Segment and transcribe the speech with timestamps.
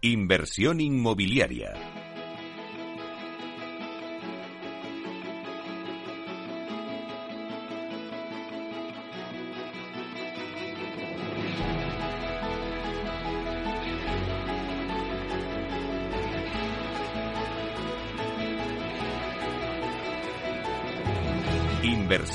[0.00, 1.87] Inversión inmobiliaria.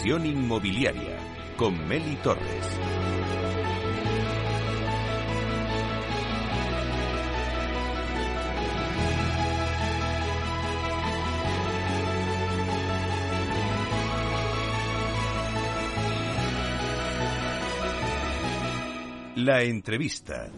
[0.05, 1.17] Inmobiliaria
[1.55, 2.67] con Meli Torres.
[19.35, 20.51] La entrevista.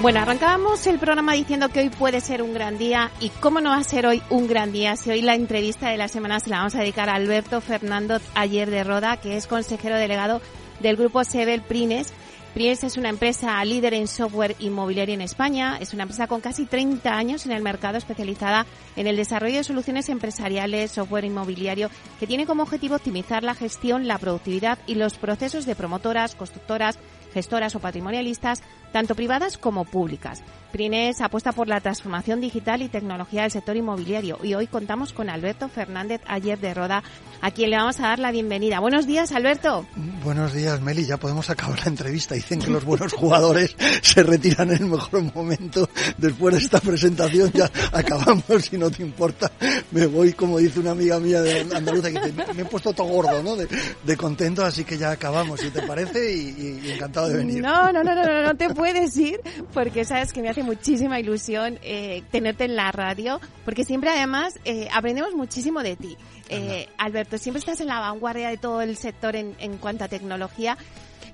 [0.00, 3.70] Bueno, arrancábamos el programa diciendo que hoy puede ser un gran día y cómo no
[3.70, 6.50] va a ser hoy un gran día si hoy la entrevista de la semana se
[6.50, 10.42] la vamos a dedicar a Alberto Fernando Ayer de Roda, que es consejero delegado
[10.80, 12.12] del grupo Sebel Prines
[12.54, 15.76] Pries es una empresa líder en software inmobiliario en España.
[15.80, 18.64] Es una empresa con casi 30 años en el mercado especializada
[18.94, 24.06] en el desarrollo de soluciones empresariales, software inmobiliario, que tiene como objetivo optimizar la gestión,
[24.06, 26.96] la productividad y los procesos de promotoras, constructoras,
[27.34, 30.42] gestoras o patrimonialistas, tanto privadas como públicas.
[30.72, 35.30] Prines apuesta por la transformación digital y tecnología del sector inmobiliario y hoy contamos con
[35.30, 37.02] Alberto Fernández Ayer de Roda,
[37.40, 38.80] a quien le vamos a dar la bienvenida.
[38.80, 39.86] Buenos días, Alberto.
[40.24, 41.04] Buenos días, Meli.
[41.04, 42.34] Ya podemos acabar la entrevista.
[42.34, 45.88] Dicen que los buenos jugadores se retiran en el mejor momento.
[46.16, 49.52] Después de esta presentación ya acabamos, si no te importa.
[49.90, 53.42] Me voy, como dice una amiga mía de Andalucía, que me he puesto todo gordo,
[53.42, 53.56] ¿no?
[53.56, 57.62] De, contento, así que ya acabamos, si te parece, y, encantado de venir.
[57.62, 59.40] No, no, no, no, no, no te puedes ir,
[59.72, 64.58] porque sabes que me hace muchísima ilusión eh, tenerte en la radio, porque siempre además
[64.64, 66.16] eh, aprendemos muchísimo de ti.
[66.48, 70.08] Eh, Alberto, siempre estás en la vanguardia de todo el sector en, en cuanto a
[70.08, 70.76] tecnología,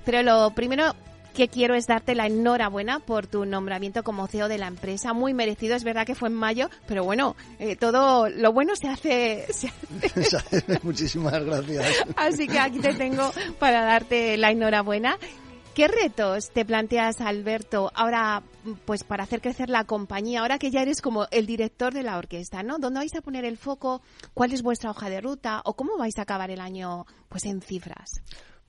[0.05, 0.95] pero lo primero
[1.33, 5.13] que quiero es darte la enhorabuena por tu nombramiento como CEO de la empresa.
[5.13, 7.37] Muy merecido, es verdad que fue en mayo, pero bueno,
[7.79, 9.45] todo lo bueno se hace.
[9.53, 10.63] Se hace.
[10.83, 11.85] Muchísimas gracias.
[12.15, 15.17] Así que aquí te tengo para darte la enhorabuena.
[15.73, 18.43] ¿Qué retos te planteas, Alberto, ahora
[18.85, 22.17] pues para hacer crecer la compañía, ahora que ya eres como el director de la
[22.17, 22.77] orquesta, ¿no?
[22.77, 24.01] ¿Dónde vais a poner el foco?
[24.33, 25.61] ¿Cuál es vuestra hoja de ruta?
[25.63, 28.21] ¿O cómo vais a acabar el año pues en cifras?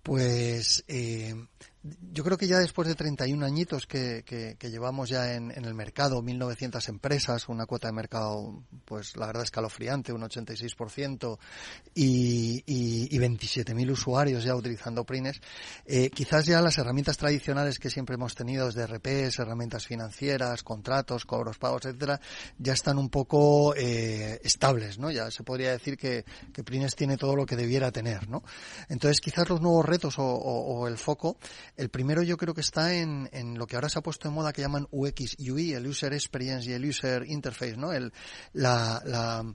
[0.05, 1.35] Pues eh,
[1.83, 6.23] yo creo que ya después de 31 añitos que, que, llevamos ya en, el mercado,
[6.23, 11.39] 1.900 empresas, una cuota de mercado, pues la verdad escalofriante, un 86%,
[11.95, 15.41] y, y, y 27.000 usuarios ya utilizando Prines,
[15.85, 21.25] eh, quizás ya las herramientas tradicionales que siempre hemos tenido desde RPs, herramientas financieras, contratos,
[21.25, 22.21] cobros, pagos, etcétera,
[22.59, 25.11] ya están un poco eh, estables, ¿no?
[25.11, 28.45] Ya se podría decir que, que Prines tiene todo lo que debiera tener, ¿no?
[28.89, 31.39] Entonces quizás los nuevos retos o, o el foco
[31.77, 34.35] el primero yo creo que está en, en, lo que ahora se ha puesto en
[34.35, 37.93] moda que llaman UX, UI, el User Experience y el User Interface, ¿no?
[37.93, 38.13] El,
[38.53, 39.55] la, la,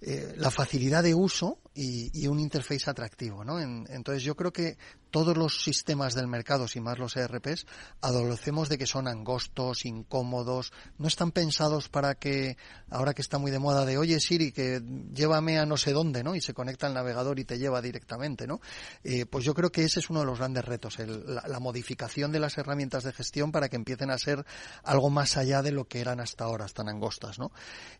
[0.00, 3.58] eh, la facilidad de uso y, y, un interface atractivo, ¿no?
[3.58, 4.76] entonces yo creo que
[5.14, 7.66] todos los sistemas del mercado, sin más los ERPs,
[8.00, 12.56] adolecemos de que son angostos, incómodos, no están pensados para que,
[12.90, 14.82] ahora que está muy de moda de, oye Siri, que
[15.14, 16.34] llévame a no sé dónde, ¿no?
[16.34, 18.60] Y se conecta al navegador y te lleva directamente, ¿no?
[19.04, 22.32] Eh, pues yo creo que ese es uno de los grandes retos, la, la, modificación
[22.32, 24.44] de las herramientas de gestión para que empiecen a ser
[24.82, 27.52] algo más allá de lo que eran hasta ahora, tan angostas, ¿no?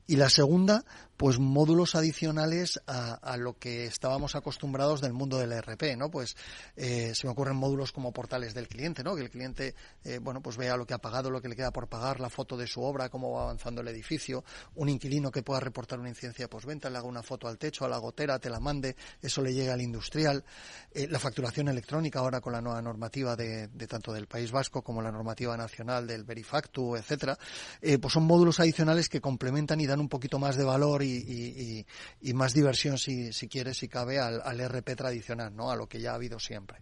[0.08, 0.84] Y la segunda,
[1.16, 6.10] pues módulos adicionales a, lo que estábamos acostumbrados del mundo del ERP, ¿no?
[6.10, 6.36] Pues
[6.76, 9.14] eh, se me ocurren módulos como portales del cliente, ¿no?
[9.14, 11.70] Que el cliente, eh, bueno, pues vea lo que ha pagado, lo que le queda
[11.70, 14.44] por pagar, la foto de su obra, cómo va avanzando el edificio,
[14.75, 17.84] un inquilino que pueda reportar una incidencia de postventa, le haga una foto al techo,
[17.84, 20.44] a la gotera, te la mande, eso le llega al industrial,
[20.92, 25.00] eh, la facturación electrónica ahora con la nueva normativa de, tanto del País Vasco como
[25.02, 27.38] la normativa nacional del Verifactu, etcétera,
[27.81, 32.35] eh, pues son módulos adicionales que complementan y dan un poquito más de valor y,
[32.35, 35.71] más diversión, si, si quiere, si cabe, al, al RP tradicional, ¿no?
[35.71, 36.79] A lo que ya ha habido siempre.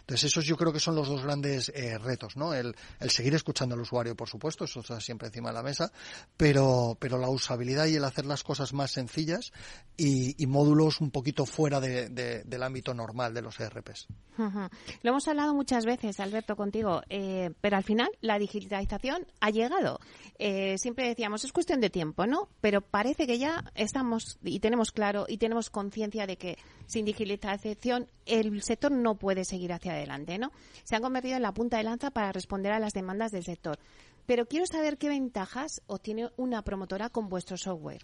[0.00, 2.54] Entonces, esos yo creo que son los dos grandes eh, retos, ¿no?
[2.54, 2.74] El,
[3.08, 5.92] seguir escuchando al usuario, por supuesto, eso está siempre encima de la mesa,
[6.36, 9.52] pero, pero la usabilidad y el hacer las cosas más sencillas
[9.96, 14.06] y, módulos un poquito fuera del ámbito normal de los ERPs.
[14.36, 20.00] Lo hemos hablado muchas veces, Alberto, contigo, eh, pero al final la digitalización ha llegado.
[20.38, 22.48] Eh, siempre decíamos, es cuestión de tiempo, ¿no?
[22.60, 28.10] Pero parece que ya estamos y tenemos claro y tenemos conciencia de que sin digitalización
[28.26, 30.52] el sector no puede seguir hacia adelante, ¿no?
[30.84, 33.78] Se han convertido en la punta de lanza para responder a las demandas del sector.
[34.26, 38.02] Pero quiero saber qué ventajas obtiene una promotora con vuestro software.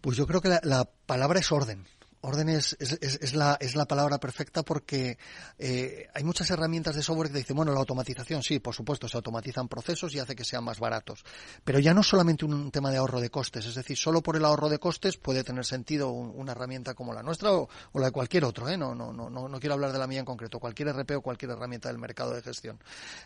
[0.00, 1.86] Pues yo creo que la palabra es orden.
[2.24, 5.18] Orden es, es, la, es la palabra perfecta porque
[5.58, 9.18] eh, hay muchas herramientas de software que dicen, bueno, la automatización, sí, por supuesto, se
[9.18, 11.22] automatizan procesos y hace que sean más baratos.
[11.64, 14.44] Pero ya no solamente un, tema de ahorro de costes, es decir, solo por el
[14.46, 18.46] ahorro de costes puede tener sentido una herramienta como la nuestra o, la de cualquier
[18.46, 18.78] otro, ¿eh?
[18.78, 21.50] No, no, no, no, quiero hablar de la mía en concreto, cualquier RP o cualquier
[21.50, 22.80] herramienta del mercado de gestión.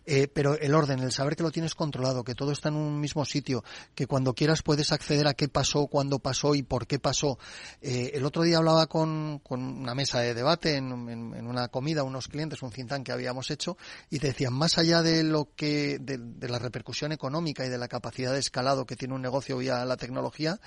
[0.07, 2.99] Eh, pero el orden, el saber que lo tienes controlado, que todo está en un
[2.99, 3.63] mismo sitio,
[3.95, 7.39] que cuando quieras puedes acceder a qué pasó, cuándo pasó y por qué pasó.
[7.81, 12.63] Eh, el otro día hablaba con, una mesa de debate en, una comida unos clientes,
[12.63, 13.77] un think que habíamos hecho,
[14.11, 18.33] y decían, más allá de lo que, de, la repercusión económica y de la capacidad
[18.33, 20.59] de escalado que tiene un negocio vía la tecnología,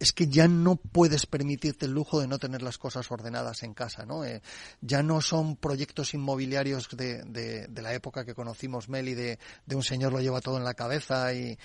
[0.00, 3.74] es que ya no puedes permitirte el lujo de no tener las cosas ordenadas en
[3.74, 4.24] casa, ¿no?
[4.24, 4.40] Eh,
[4.80, 9.82] ya no son proyectos inmobiliarios de, de, la época que conocimos Meli, de, de un
[9.82, 11.58] señor lo lleva todo en la cabeza y,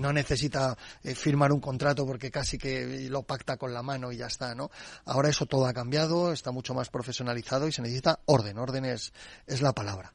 [0.00, 4.16] no necesita eh, firmar un contrato porque casi que lo pacta con la mano y
[4.16, 4.68] ya está, ¿no?
[5.04, 8.58] Ahora eso todo ha cambiado, está mucho más profesionalizado y se necesita orden.
[8.58, 9.12] Orden es,
[9.60, 10.12] la palabra.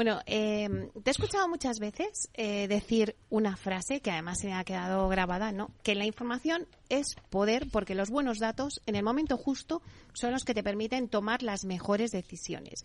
[0.00, 0.66] Bueno, eh,
[1.04, 5.06] te he escuchado muchas veces eh, decir una frase que además se me ha quedado
[5.10, 5.74] grabada, ¿no?
[5.82, 9.82] Que la información es poder porque los buenos datos en el momento justo
[10.14, 12.84] son los que te permiten tomar las mejores decisiones.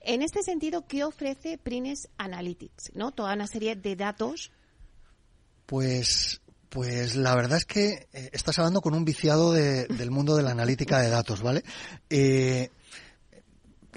[0.00, 2.90] En este sentido, ¿qué ofrece Prines Analytics?
[2.96, 3.12] ¿No?
[3.12, 4.50] Toda una serie de datos.
[5.66, 6.40] Pues
[6.70, 10.50] pues la verdad es que eh, estás hablando con un viciado del mundo de la
[10.50, 11.62] analítica de datos, ¿vale?
[12.10, 12.70] Eh,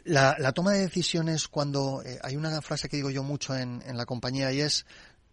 [0.05, 3.97] la, toma de decisiones cuando eh, hay una frase que digo yo mucho en, en
[3.97, 4.85] la compañía y es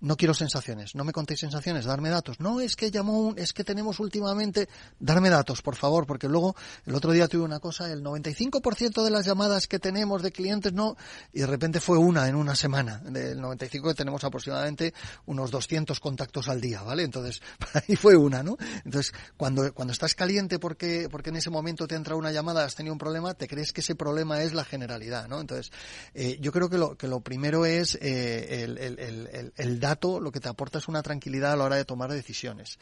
[0.03, 2.41] no quiero sensaciones, no me contéis sensaciones, darme datos.
[2.41, 4.69] No, es que llamó, es que tenemos últimamente,
[4.99, 9.11] darme datos, por favor, porque luego el otro día tuve una cosa, el 95% de
[9.11, 10.97] las llamadas que tenemos de clientes no,
[11.33, 12.99] y de repente fue una en una semana.
[12.99, 14.93] Del 95 que tenemos aproximadamente
[15.27, 17.05] unos 200 contactos al día, ¿vale?
[17.05, 17.41] Entonces,
[17.89, 18.57] ahí fue una, ¿no?
[18.85, 22.75] Entonces, cuando, cuando estás caliente porque, porque en ese momento te entra una llamada, has
[22.75, 25.41] tenido un problema, te crees que ese problema es la generalidad, ¿no?
[25.41, 25.71] Entonces,
[26.13, 29.92] eh, yo creo que lo, que lo primero es eh, el, el, el, el dar
[30.21, 32.79] lo que te aporta es una tranquilidad a la hora de tomar decisiones.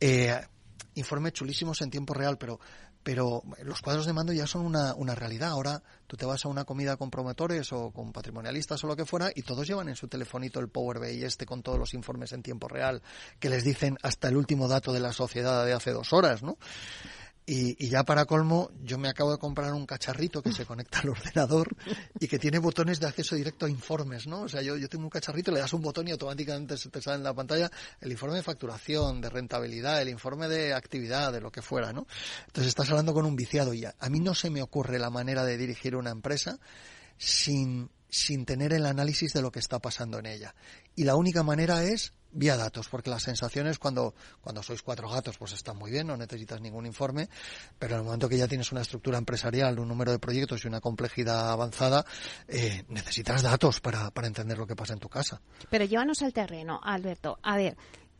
[0.00, 0.38] Eh,
[0.94, 2.58] informes chulísimos en tiempo real, pero
[3.02, 5.50] pero los cuadros de mando ya son una, una, realidad.
[5.50, 9.06] Ahora tú te vas a una comida con promotores o con patrimonialistas o lo que
[9.06, 12.32] fuera y todos llevan en su telefonito el Power BI este con todos los informes
[12.32, 13.02] en tiempo real
[13.38, 16.58] que les dicen hasta el último dato de la sociedad de hace dos horas, ¿no?
[17.50, 21.08] Y, ya para colmo, yo me acabo de comprar un cacharrito que se conecta al
[21.08, 21.74] ordenador
[22.20, 24.42] y que tiene botones de acceso directo a informes, ¿no?
[24.42, 27.00] O sea, yo, yo tengo un cacharrito, le das un botón y automáticamente se te
[27.00, 27.70] sale en la pantalla
[28.02, 32.06] el informe de facturación, de rentabilidad, el informe de actividad, de lo que fuera, ¿no?
[32.48, 35.08] Entonces estás hablando con un viciado y a, a mí no se me ocurre la
[35.08, 36.58] manera de dirigir una empresa
[37.16, 40.54] sin, sin tener el análisis de lo que está pasando en ella.
[40.94, 45.38] Y la única manera es vía datos, porque las sensaciones cuando, cuando sois cuatro gatos
[45.38, 47.28] pues están muy bien, no necesitas ningún informe,
[47.78, 50.68] pero en el momento que ya tienes una estructura empresarial, un número de proyectos y
[50.68, 52.04] una complejidad avanzada,
[52.46, 55.40] eh, necesitas datos para, para entender lo que pasa en tu casa.
[55.70, 57.38] Pero llévanos al terreno, Alberto.
[57.42, 57.76] A ver,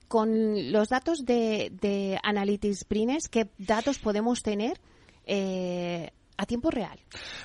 [0.08, 4.80] con los datos de, de Analytics Prines, ¿qué datos podemos tener?
[5.26, 6.98] Eh, a tiempo real?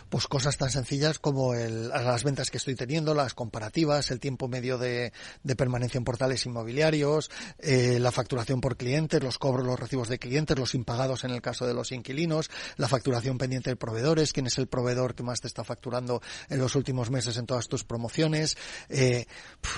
[0.09, 4.77] Pues cosas tan sencillas como las ventas que estoy teniendo, las comparativas, el tiempo medio
[4.77, 5.11] de,
[5.57, 10.57] permanencia en portales inmobiliarios, eh, la facturación por clientes, los cobros, los recibos de clientes,
[10.57, 14.59] los impagados en el caso de los inquilinos, la facturación pendiente de proveedores, quién es
[14.59, 18.57] el proveedor que más te está facturando en los últimos meses en todas tus promociones.
[18.89, 19.25] Eh,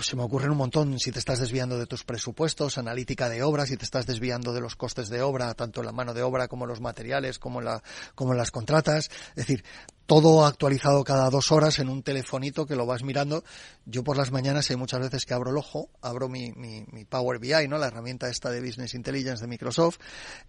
[0.02, 3.70] se me ocurren un montón si te estás desviando de tus presupuestos, analítica de obras,
[3.70, 6.66] si te estás desviando de los costes de obra, tanto la mano de obra como
[6.66, 7.82] los materiales, como, la,
[8.14, 9.05] como las contratas
[9.36, 9.64] es decir,
[10.06, 13.44] todo actualizado cada dos horas en un telefonito que lo vas mirando.
[13.86, 17.40] Yo por las mañanas hay muchas veces que abro el ojo, abro mi, mi, Power
[17.40, 17.78] BI, ¿no?
[17.78, 19.98] La herramienta esta de Business Intelligence de Microsoft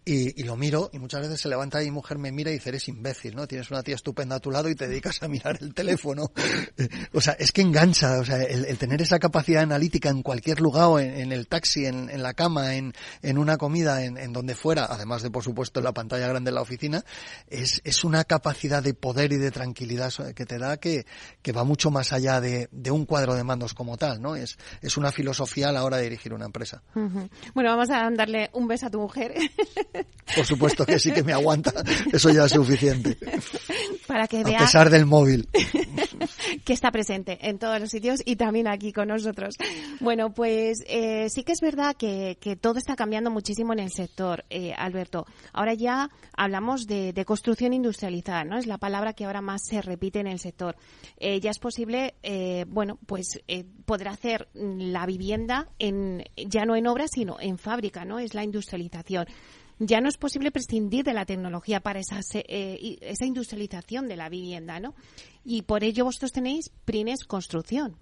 [0.05, 2.71] y, lo miro y muchas veces se levanta y mi mujer me mira y dice,
[2.71, 3.47] eres imbécil, ¿no?
[3.47, 6.33] Tienes una tía estupenda a tu lado y te dedicas a mirar el teléfono.
[7.13, 11.01] o sea, es que engancha, o sea, el, tener esa capacidad analítica en cualquier lugar,
[11.01, 14.55] en, en el taxi, en, en, la cama, en, en una comida, en, en donde
[14.55, 17.05] fuera, además de por supuesto en la pantalla grande de la oficina,
[17.49, 21.07] es, es una capacidad de poder y de de tranquilidad que te da que,
[21.43, 24.37] que va mucho más allá de, de, un cuadro de mandos como tal, ¿no?
[24.37, 26.83] Es, es una filosofía a la hora de dirigir una empresa.
[27.55, 29.35] Bueno, vamos a darle un beso a tu mujer.
[30.37, 31.73] Por supuesto que sí que me aguanta,
[32.13, 33.17] eso ya es suficiente.
[34.07, 34.59] Para que vea...
[34.59, 35.49] A pesar del móvil.
[36.65, 39.57] que está presente en todos los sitios y también aquí con nosotros.
[40.01, 43.91] Bueno, pues eh, sí que es verdad que, que, todo está cambiando muchísimo en el
[43.91, 45.27] sector, eh, Alberto.
[45.53, 48.59] Ahora ya hablamos de, de, construcción industrializada, ¿no?
[48.59, 50.77] Es la palabra que ahora más se repite en el sector.
[51.19, 56.77] Eh, ya es posible, eh, bueno, pues eh, poder hacer la vivienda en, ya no
[56.77, 58.19] en obra, sino en fábrica, ¿no?
[58.19, 59.27] Es la industrialización
[59.79, 64.29] ya no es posible prescindir de la tecnología para esa, eh, esa industrialización de la
[64.29, 64.95] vivienda, ¿no?
[65.45, 67.97] Y por ello vosotros tenéis Prines Construcción.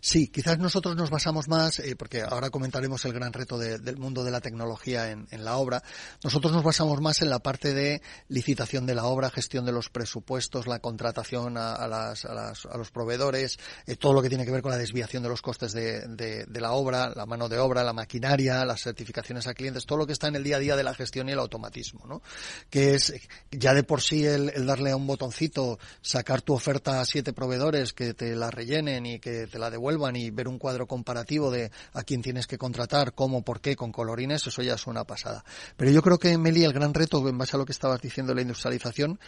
[0.00, 3.96] Sí, quizás nosotros nos basamos más, eh, porque ahora comentaremos el gran reto de, del
[3.96, 5.82] mundo de la tecnología en, la obra,
[6.22, 9.88] nosotros nos basamos más en la parte de licitación de la obra, gestión de los
[9.88, 14.28] presupuestos, la contratación a, a, las, a, las, a los proveedores, eh, todo lo que
[14.28, 17.26] tiene que ver con la desviación de los costes de, de, de, la obra, la
[17.26, 20.44] mano de obra, la maquinaria, las certificaciones a clientes, todo lo que está en el
[20.44, 22.22] día a día de la gestión y el automatismo, ¿no?
[22.68, 23.14] Que es
[23.50, 27.32] ya de por sí el, el darle a un botoncito, sacar tu oferta a siete
[27.32, 31.50] proveedores que te la rellenen y que te la devuelvan y ver un cuadro comparativo
[31.50, 35.04] de a quién tienes que contratar, cómo, por qué, con colorines, eso ya es una
[35.04, 35.44] pasada.
[35.76, 38.34] Pero yo creo que, Meli, el gran reto, en base a lo que estabas diciendo,
[38.34, 39.20] la industrialización,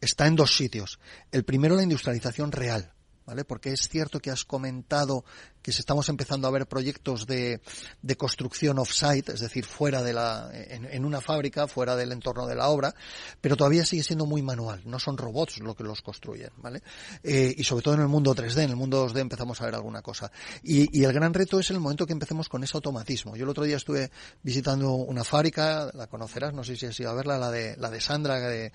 [0.00, 1.00] está en dos sitios.
[1.32, 2.92] El primero, la industrialización real.
[3.30, 3.44] ¿Vale?
[3.44, 5.24] Porque es cierto que has comentado
[5.62, 7.60] que estamos empezando a ver proyectos de,
[8.02, 12.48] de construcción off-site, es decir, fuera de la, en, en, una fábrica, fuera del entorno
[12.48, 12.92] de la obra,
[13.40, 16.82] pero todavía sigue siendo muy manual, no son robots lo que los construyen, ¿vale?
[17.22, 19.76] Eh, y sobre todo en el mundo 3D, en el mundo 2D empezamos a ver
[19.76, 20.32] alguna cosa.
[20.64, 23.36] Y, y el gran reto es el momento que empecemos con ese automatismo.
[23.36, 24.10] Yo el otro día estuve
[24.42, 27.90] visitando una fábrica, la conocerás, no sé si has ido a verla, la de, la
[27.90, 28.72] de Sandra, de,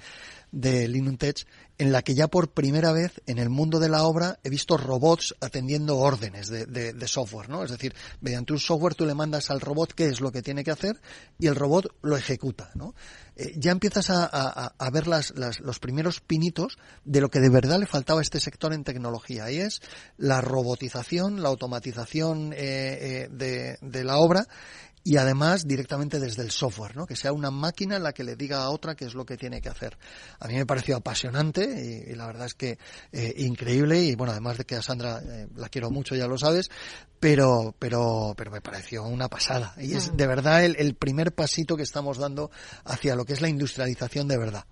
[0.56, 1.46] de Linuntech,
[1.78, 4.78] en la que ya por primera vez en el mundo de la obra he visto
[4.78, 7.64] robots atendiendo órdenes de, de, de, software, ¿no?
[7.64, 10.64] Es decir, mediante un software tú le mandas al robot qué es lo que tiene
[10.64, 11.02] que hacer
[11.38, 12.96] y el robot lo ejecuta, ¿no?
[13.36, 17.42] Eh, ya empiezas a, a, a ver las, las, los primeros pinitos de lo que
[17.42, 19.82] de verdad le faltaba a este sector en tecnología y es
[20.18, 24.48] la robotización, la automatización eh, eh, de, de la obra
[25.06, 27.06] y además directamente desde el software, ¿no?
[27.06, 29.62] Que sea una máquina la que le diga a otra qué es lo que tiene
[29.62, 30.00] que hacer.
[30.40, 32.80] A mí me pareció apasionante y, y la verdad es que
[33.12, 36.40] eh, increíble y bueno, además de que a Sandra eh, la quiero mucho, ya lo
[36.40, 36.72] sabes,
[37.20, 39.76] pero, pero, pero me pareció una pasada.
[39.78, 42.50] Y es de verdad el, el primer pasito que estamos dando
[42.84, 44.66] hacia lo que es la industrialización de verdad.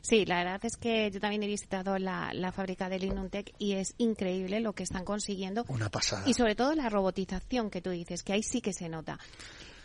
[0.00, 3.72] Sí, la verdad es que yo también he visitado la, la fábrica de Linuntech y
[3.72, 5.64] es increíble lo que están consiguiendo.
[5.68, 6.22] Una pasada.
[6.26, 9.18] Y sobre todo la robotización que tú dices, que ahí sí que se nota.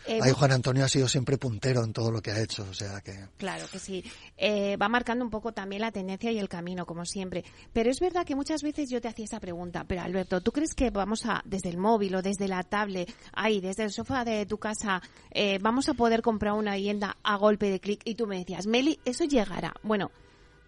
[0.08, 2.74] Eh, Ahí Juan Antonio ha sido siempre puntero en todo lo que ha hecho, o
[2.74, 3.14] sea que...
[3.38, 4.04] Claro que sí.
[4.38, 7.44] Eh, va marcando un poco también la tendencia y el camino, como siempre.
[7.74, 10.74] Pero es verdad que muchas veces yo te hacía esa pregunta, pero Alberto, ¿tú crees
[10.74, 14.46] que vamos a, desde el móvil o desde la tablet, ahí, desde el sofá de
[14.46, 18.02] tu casa, eh, vamos a poder comprar una vivienda a golpe de clic?
[18.06, 19.74] Y tú me decías, Meli, eso llegará.
[19.84, 20.12] Bueno,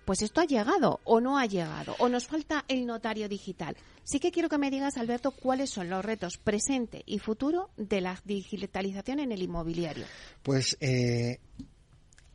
[0.10, 3.78] pues esto ha llegado o no ha llegado, o nos falta el notario digital.
[4.04, 8.02] Sí que quiero que me digas, Alberto, cuáles son los retos presente y futuro de
[8.02, 10.08] la digitalización en el inmobiliario.
[10.42, 11.40] Pues eh,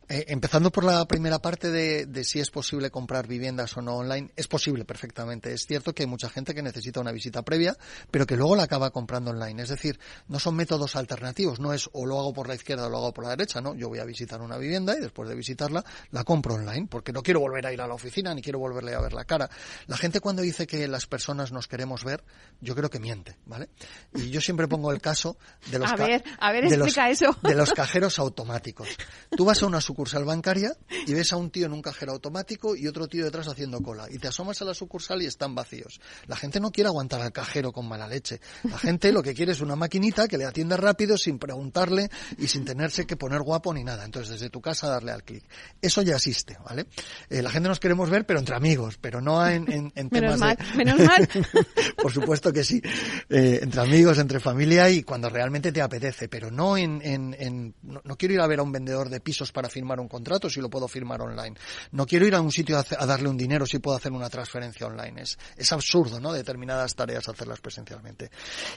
[0.07, 3.95] eh, empezando por la primera parte de, de, si es posible comprar viviendas o no
[3.95, 5.51] online, es posible perfectamente.
[5.51, 7.75] Es cierto que hay mucha gente que necesita una visita previa,
[8.11, 9.63] pero que luego la acaba comprando online.
[9.63, 12.89] Es decir, no son métodos alternativos, no es o lo hago por la izquierda o
[12.89, 13.73] lo hago por la derecha, no.
[13.73, 17.23] Yo voy a visitar una vivienda y después de visitarla la compro online, porque no
[17.23, 19.49] quiero volver a ir a la oficina ni quiero volverle a ver la cara.
[19.87, 22.23] La gente cuando dice que las personas nos queremos ver,
[22.61, 23.69] yo creo que miente, ¿vale?
[24.13, 25.37] Y yo siempre pongo el caso
[25.71, 27.35] de los, a ver, a ver, de, los, eso.
[27.41, 28.87] de los cajeros automáticos.
[29.35, 30.75] Tú vas a una sucursal bancaria
[31.07, 34.07] y ves a un tío en un cajero automático y otro tío detrás haciendo cola.
[34.11, 36.01] Y te asomas a la sucursal y están vacíos.
[36.27, 38.41] La gente no quiere aguantar al cajero con mala leche.
[38.63, 42.47] La gente lo que quiere es una maquinita que le atienda rápido sin preguntarle y
[42.49, 44.03] sin tenerse que poner guapo ni nada.
[44.03, 45.45] Entonces desde tu casa darle al clic.
[45.81, 46.87] Eso ya existe, ¿vale?
[47.29, 50.35] Eh, la gente nos queremos ver pero entre amigos, pero no en, en, en menos
[50.35, 50.75] temas mal, de...
[50.75, 51.29] Menos mal.
[51.95, 52.81] Por supuesto que sí.
[53.29, 57.01] Eh, entre amigos, entre familia y cuando realmente te apetece, pero no en...
[57.01, 59.84] en, en no, no quiero ir a ver a un vendedor de pisos para firmar
[59.99, 61.55] un contrato si lo puedo firmar online.
[61.91, 64.29] No quiero ir a un sitio a, a darle un dinero si puedo hacer una
[64.29, 65.21] transferencia online.
[65.21, 66.33] Es, es absurdo, ¿no?
[66.33, 68.31] Determinadas tareas hacerlas presencialmente.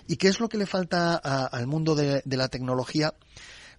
[0.07, 3.15] ¿Y qué es lo que le falta a, al mundo de, de la tecnología?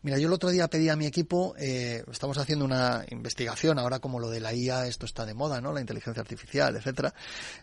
[0.02, 4.00] Mira, yo el otro día pedí a mi equipo, eh, estamos haciendo una investigación, ahora
[4.00, 5.74] como lo de la IA, esto está de moda, ¿no?
[5.74, 7.14] La inteligencia artificial, etcétera.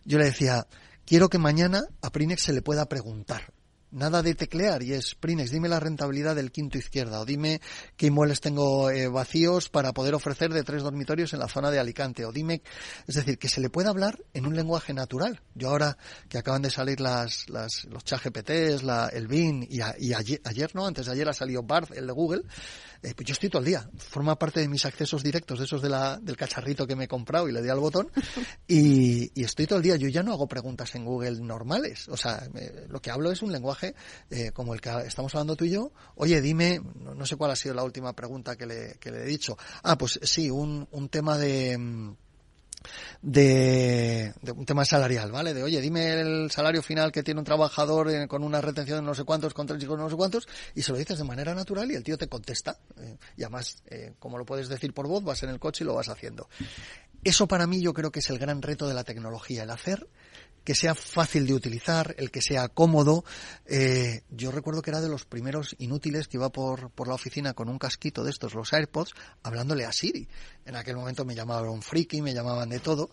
[0.05, 0.67] Yo le decía,
[1.07, 3.55] quiero que mañana a Prinex se le pueda preguntar
[3.97, 7.62] nada de teclear y es Prinex, dime la rentabilidad del quinto izquierda o dime
[7.97, 11.79] qué inmuebles tengo eh, vacíos para poder ofrecer de tres dormitorios en la zona de
[11.79, 12.62] Alicante o dime,
[13.07, 15.41] es decir, que se le pueda hablar en un lenguaje natural.
[15.55, 15.97] Yo ahora
[16.29, 20.87] que acaban de salir las, las los ChatGPTs, la, el BIN y, ayer, ayer, no,
[20.87, 22.43] antes de ayer ha salido Bard, el de Google,
[23.03, 23.88] eh, pues yo estoy todo el día.
[23.97, 27.09] Forma parte de mis accesos directos, de esos de la, del cacharrito que me he
[27.09, 28.11] comprado y le di al botón.
[28.69, 29.97] Y, y, estoy todo el día.
[29.97, 32.09] Yo ya no hago preguntas en Google normales.
[32.09, 32.49] O sea,
[32.88, 33.95] lo que hablo es un lenguaje
[34.31, 35.93] eh, como el que estamos hablando tú y yo.
[36.17, 39.26] Oye, dime, no, sé cuál ha sido la última pregunta que le, que le he
[39.26, 39.57] dicho.
[39.85, 42.17] Ah, pues sí, un, un tema de
[43.23, 45.55] de, un tema salarial, ¿vale?
[45.55, 49.02] De, oye, dime el salario final que tiene un trabajador eh, con una retención de
[49.05, 51.55] no sé cuántos, con tres hijos no sé cuántos, y se lo dices de manera
[51.55, 52.78] natural y el tío te contesta.
[52.99, 55.87] Eh, y además, eh, como lo puedes decir por voz, vas en el coche y
[55.87, 56.49] lo vas haciendo.
[57.25, 60.07] Eso para mí yo creo que es el gran reto de la tecnología, el hacer
[60.67, 63.25] que sea fácil de utilizar, el que sea cómodo.
[63.67, 67.55] Eh, yo recuerdo que era de los primeros inútiles que iba por, por la oficina
[67.55, 69.13] con un casquito de estos, los AirPods,
[69.45, 70.29] hablándole a Siri.
[70.65, 73.11] En aquel momento me llamaban friki, me llamaban de todo,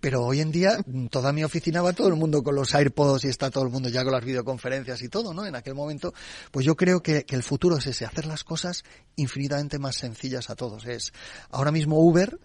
[0.00, 3.28] pero hoy en día toda mi oficina va todo el mundo con los AirPods y
[3.28, 5.46] está todo el mundo ya con las videoconferencias y todo, ¿no?
[5.46, 6.12] En aquel momento,
[6.50, 8.82] pues yo creo que, que el futuro es ese, hacer las cosas
[9.14, 10.84] infinitamente más sencillas a todos.
[10.86, 11.12] Es
[11.50, 12.40] ahora mismo Uber,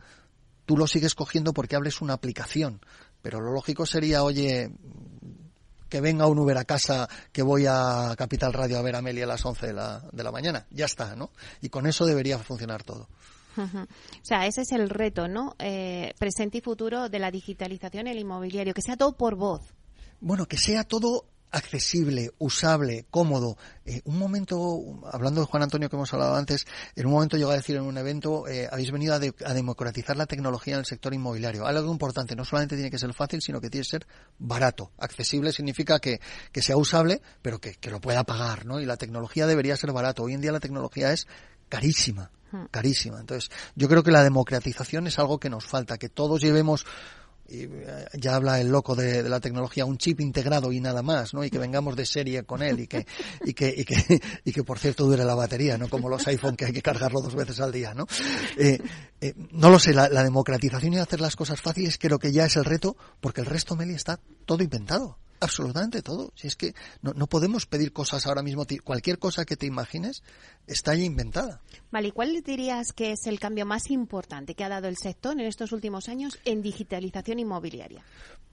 [0.68, 2.80] tú lo sigues cogiendo porque hables una aplicación,
[3.22, 4.72] pero lo lógico sería, oye,
[5.90, 9.26] que venga un Uber a casa, que voy a Capital Radio a ver a Amelia
[9.26, 10.66] a las 11 de la, de la mañana.
[10.72, 11.32] Ya está, ¿no?
[11.62, 13.10] Y con eso debería funcionar todo.
[13.58, 13.88] O
[14.24, 15.56] sea, ese es el reto, ¿no?
[15.60, 19.62] Eh, presente y futuro de la digitalización en el inmobiliario, que sea todo por voz.
[20.22, 23.58] Bueno, que sea todo accesible, usable, cómodo.
[23.86, 24.82] Eh, un momento,
[25.12, 26.66] hablando de Juan Antonio que hemos hablado antes,
[26.96, 30.26] en un momento llegó a decir en un evento, eh, habéis venido a, democratizar la
[30.26, 31.66] tecnología en el sector inmobiliario.
[31.66, 34.08] Algo importante, no solamente tiene que ser fácil, sino que tiene que ser
[34.40, 34.92] barato.
[34.98, 38.80] Accesible significa que, que sea usable, pero que, que lo pueda pagar, ¿no?
[38.80, 40.24] Y la tecnología debería ser barato.
[40.24, 41.28] Hoy en día la tecnología es
[41.68, 42.66] carísima, hmm.
[42.72, 43.20] carísima.
[43.20, 46.86] Entonces, yo creo que la democratización es algo que nos falta, que todos llevemos
[48.14, 51.44] ya habla el loco de, la tecnología, un chip integrado y nada más, ¿no?
[51.44, 53.06] Y que vengamos de serie con él y que,
[53.46, 53.96] y que, y que,
[54.46, 55.90] y que por cierto dure la batería, ¿no?
[55.90, 58.08] Como los iPhone que hay que cargarlo dos veces al día, ¿no?
[58.58, 58.80] Eh,
[59.20, 62.46] eh, no lo sé, la, la, democratización y hacer las cosas fáciles creo que ya
[62.46, 66.32] es el reto, porque el resto, Meli, está todo inventado absolutamente todo.
[66.36, 70.24] Si es que no, no, podemos pedir cosas ahora mismo, cualquier cosa que te imagines
[70.68, 71.60] está ya inventada.
[71.92, 75.34] Vale, ¿y cuál dirías que es el cambio más importante que ha dado el sector
[75.34, 78.04] en estos últimos años en digitalización inmobiliaria?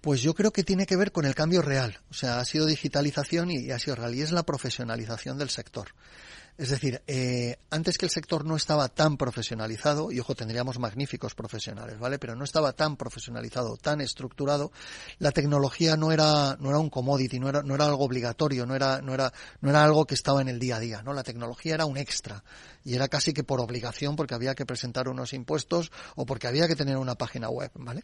[0.01, 1.99] Pues yo creo que tiene que ver con el cambio real.
[2.11, 4.15] O sea, ha sido digitalización y, ha sido real.
[4.15, 5.89] Y es la profesionalización del sector.
[6.59, 11.37] Es decir, eh, antes que el sector no estaba tan profesionalizado, y ojo, tendríamos magníficos
[11.37, 12.19] profesionales, ¿vale?
[12.19, 14.73] Pero no estaba tan profesionalizado, tan estructurado,
[15.21, 18.75] la tecnología no era, no era un commodity, no era, no era algo obligatorio, no
[18.75, 21.13] era, no era, no era algo que estaba en el día a día, ¿no?
[21.13, 22.43] La tecnología era un extra
[22.85, 26.67] y era casi que por obligación porque había que presentar unos impuestos o porque había
[26.67, 28.03] que tener una página web, ¿vale?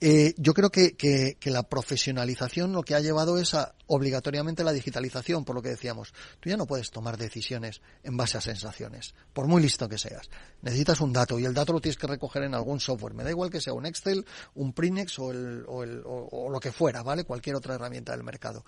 [0.00, 4.64] Eh, yo creo que, que, que, la profesionalización lo que ha llevado es a obligatoriamente
[4.64, 6.14] la digitalización, por lo que decíamos.
[6.40, 10.28] Tú ya no puedes tomar decisiones en base a sensaciones, por muy listo que seas.
[10.62, 13.14] Necesitas un dato y el dato lo tienes que recoger en algún software.
[13.14, 16.60] Me da igual que sea un Excel, un Prinex o, el, o, el, o, lo
[16.60, 17.24] que fuera, ¿vale?
[17.24, 18.64] Cualquier otra herramienta del mercado.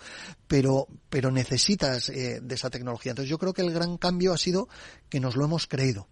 [0.46, 3.10] Pero, pero necesitas eh, de esa tecnología.
[3.10, 4.68] Entonces yo creo que el gran cambio ha sido
[5.08, 6.08] que nos lo hemos creído.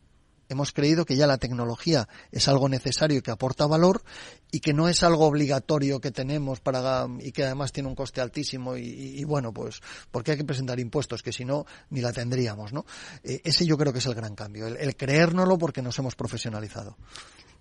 [0.53, 4.03] Hemos creído que ya la tecnología es algo necesario y que aporta valor
[4.51, 8.21] y que no es algo obligatorio que tenemos para y que además tiene un coste
[8.21, 12.73] altísimo y, bueno, pues porque hay que presentar impuestos que si no ni la tendríamos,
[12.73, 12.85] ¿no?
[13.25, 16.15] Eh, ese yo creo que es el gran cambio, el, el creérnoslo porque nos hemos
[16.15, 16.97] profesionalizado.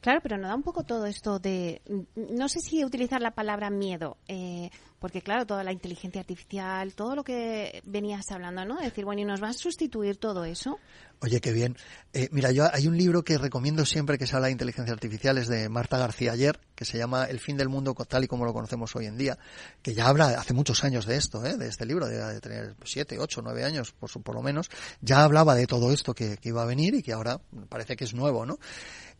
[0.01, 1.82] Claro, pero no da un poco todo esto de,
[2.15, 4.71] no sé si utilizar la palabra miedo, eh,
[5.02, 8.80] porque claro, toda la inteligencia artificial, todo lo que venías hablando, ¿no?
[8.80, 10.78] decir, bueno, ¿y nos va a sustituir todo eso?
[11.22, 11.76] Oye, qué bien.
[12.14, 15.40] Eh, mira, yo hay un libro que recomiendo siempre que se habla de inteligencia artificial,
[15.40, 18.46] es de Marta García Ayer, que se llama El fin del mundo tal y como
[18.46, 19.40] lo conocemos hoy en día,
[19.82, 21.58] que ya habla hace muchos años de esto, ¿eh?
[21.58, 24.70] de este libro, de, tener siete, ocho, nueve años, por, por lo menos,
[25.02, 28.04] ya hablaba de todo esto que, que iba a venir y que ahora parece que
[28.04, 28.60] es nuevo, ¿no?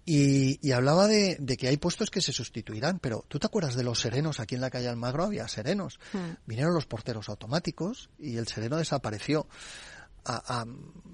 [0.06, 3.76] Y, y hablaba de, de, que hay puestos que se sustituirán, pero ¿tú te acuerdas
[3.76, 4.40] de los serenos?
[4.40, 6.00] Aquí en la calle Almagro había serenos.
[6.12, 6.38] Hmm.
[6.46, 9.48] Vinieron los porteros automáticos y el sereno desapareció.
[10.26, 10.66] A, a,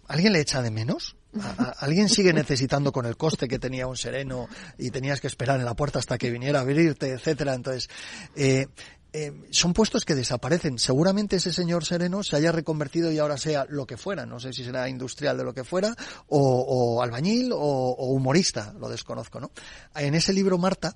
[0.08, 1.18] ¿Alguien le echa de menos?
[1.42, 4.48] ¿A, ¿Alguien sigue necesitando con el coste que tenía un sereno
[4.78, 7.54] y tenías que esperar en la puerta hasta que viniera a abrirte, etcétera?
[7.54, 7.90] Entonces,
[8.36, 8.68] eh,
[9.14, 10.80] eh, son puestos que desaparecen.
[10.80, 14.26] Seguramente ese señor sereno se haya reconvertido y ahora sea lo que fuera.
[14.26, 15.96] No sé si será industrial de lo que fuera,
[16.28, 19.52] o, albañil, o, humorista, lo desconozco, ¿no?
[19.96, 20.96] En ese libro, Marta,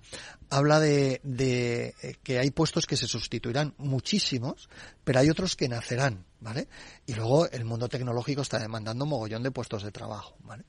[0.50, 1.22] habla de,
[2.02, 4.70] eh, que hay puestos que se sustituirán muchísimos,
[5.04, 6.68] pero hay otros que nacerán, ¿vale?
[7.06, 10.66] Y luego el mundo tecnológico está demandando un mogollón de puestos de trabajo, ¿vale?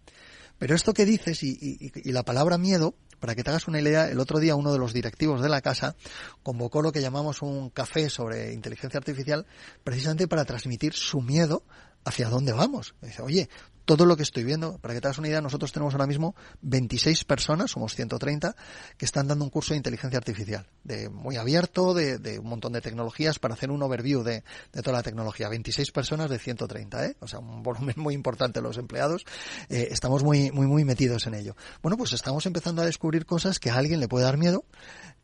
[0.59, 4.19] Pero esto que dices y, la palabra miedo, para que te hagas una idea, el
[4.19, 5.95] otro día uno de los directivos de la casa
[6.43, 9.47] convocó lo que llamamos un café sobre inteligencia artificial
[9.85, 11.63] precisamente para transmitir su miedo
[12.05, 12.97] hacia dónde vamos.
[13.01, 13.49] Dice, oye,
[13.85, 16.35] todo lo que estoy viendo, para que te hagas una idea, nosotros tenemos ahora mismo
[16.63, 18.55] 26 personas, somos 130,
[18.97, 22.81] que están dando un curso de inteligencia artificial, de muy abierto, de, un montón de
[22.81, 24.45] tecnologías, para hacer un overview de,
[24.83, 25.49] toda la tecnología.
[25.49, 27.17] 26 personas de 130, ¿eh?
[27.21, 29.25] O sea, un volumen muy importante de los empleados.
[29.69, 31.57] Eh, estamos muy, muy, muy metidos en ello.
[31.83, 34.65] Bueno, pues estamos empezando a descubrir cosas que a alguien le puede dar miedo,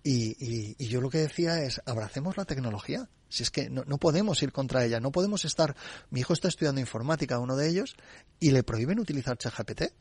[0.03, 3.09] y, y, yo lo que decía es, abracemos la tecnología.
[3.29, 5.77] Si es que no, no, podemos ir contra ella, no podemos estar.
[6.11, 7.97] Mi hijo está estudiando informática, uno de ellos,
[8.41, 9.93] y le prohíben utilizar ChatGPT.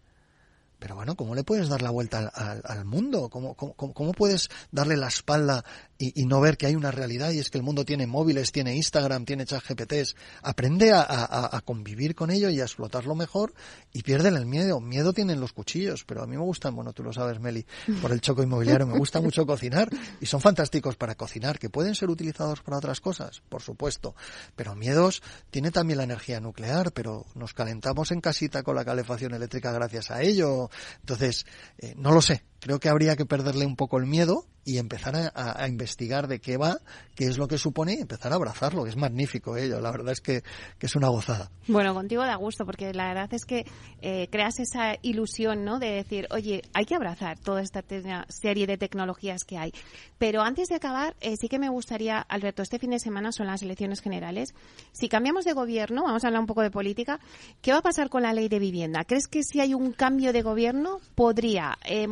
[0.80, 3.30] Pero bueno, ¿cómo le puedes dar la vuelta al, al, mundo?
[3.30, 5.66] ¿Cómo, cómo, cómo, puedes darle la espalda
[5.98, 8.52] y, y, no ver que hay una realidad y es que el mundo tiene móviles,
[8.52, 10.16] tiene Instagram, tiene chat GPTs?
[10.42, 13.54] Aprende a, a, a, convivir con ello y a explotarlo mejor
[13.94, 14.80] y pierden el miedo.
[14.80, 17.66] Miedo tienen los cuchillos, pero a mí me gustan, bueno, tú lo sabes, Meli,
[18.02, 19.90] por el choco inmobiliario, me gusta mucho cocinar
[20.22, 24.16] y son fantásticos para cocinar, que pueden ser utilizados para otras cosas, por supuesto.
[24.56, 29.34] Pero miedos tiene también la energía nuclear, pero nos calentamos en casita con la calefacción
[29.34, 30.70] eléctrica gracias a ello
[31.02, 31.46] entonces,
[31.78, 32.44] eh, no lo sé.
[32.68, 36.58] Creo que habría que perderle un poco el miedo y empezar a, investigar de qué
[36.58, 36.80] va,
[37.16, 40.12] qué es lo que supone y empezar a abrazarlo, que es magnífico ello, la verdad
[40.12, 40.44] es que,
[40.82, 41.50] es una gozada.
[41.70, 43.66] Bueno, contigo da gusto, porque la verdad es que
[44.02, 45.80] eh, creas esa ilusión, ¿no?
[45.80, 47.82] De decir, oye, hay que abrazar toda esta
[48.28, 49.72] serie de tecnologías que hay.
[50.18, 53.48] Pero antes de acabar, eh, sí que me gustaría, Alberto, este fin de semana son
[53.48, 54.54] las elecciones generales.
[54.92, 57.22] Si cambiamos de gobierno, vamos a hablar un poco de política,
[57.62, 59.06] ¿qué va a pasar con la ley de vivienda?
[59.06, 62.08] ¿Crees que si hay un cambio de gobierno podría eh,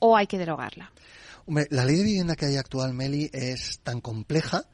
[0.00, 0.92] o hay que derogarla?
[1.70, 4.64] la ley de vivienda que hay actual, Meli, es tan compleja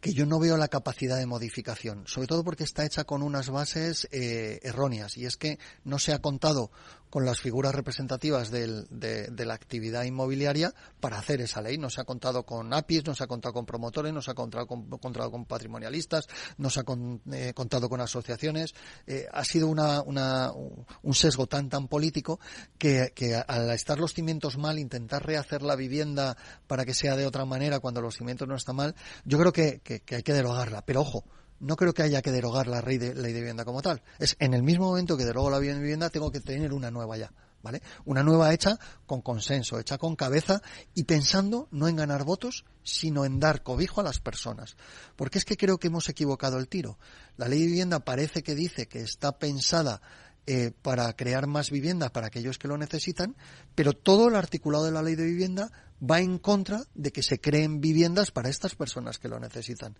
[0.00, 3.48] que yo no veo la capacidad de modificación, sobre todo porque está hecha con unas
[3.48, 6.70] bases eh, erróneas y es que no se ha contado
[7.10, 11.78] con las figuras representativas del, de, la actividad inmobiliaria para hacer esa ley.
[11.78, 14.34] No se ha contado con APIs, no se ha contado con promotores, no se ha
[14.34, 16.26] contado con, con patrimonialistas,
[16.58, 16.84] no se ha
[17.32, 18.74] eh, contado con asociaciones.
[19.06, 22.40] Eh, ha sido una, una, un sesgo tan tan político
[22.78, 27.26] que, que, al estar los cimientos mal, intentar rehacer la vivienda para que sea de
[27.26, 30.82] otra manera cuando los cimientos no están mal, yo creo que, que hay que derogarla.
[30.82, 31.24] Pero ojo,
[31.60, 34.02] no creo que haya que derogar la ley de, ley de vivienda como tal.
[34.18, 36.90] Es en el mismo momento que derogo la ley de vivienda, tengo que tener una
[36.90, 37.32] nueva ya.
[37.62, 37.82] ¿Vale?
[38.04, 40.62] Una nueva hecha con consenso, hecha con cabeza
[40.94, 44.76] y pensando no en ganar votos, sino en dar cobijo a las personas.
[45.16, 46.96] Porque es que creo que hemos equivocado el tiro.
[47.36, 50.00] La ley de vivienda parece que dice que está pensada
[50.46, 53.36] eh, para crear más vivienda para aquellos que lo necesitan,
[53.74, 57.40] pero todo el articulado de la ley de vivienda va en contra de que se
[57.40, 59.96] creen viviendas para estas personas que lo necesitan.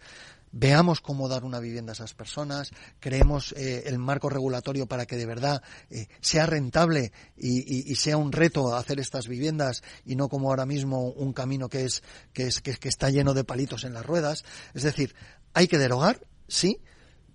[0.53, 5.17] Veamos cómo dar una vivienda a esas personas, creemos eh, el marco regulatorio para que
[5.17, 10.51] de verdad eh, sea rentable y, sea un reto hacer estas viviendas y no como
[10.51, 14.07] ahora mismo un camino que es que es que está lleno de palitos en las
[14.07, 14.45] ruedas.
[14.75, 15.15] Es decir,
[15.55, 16.81] hay que derogar, sí,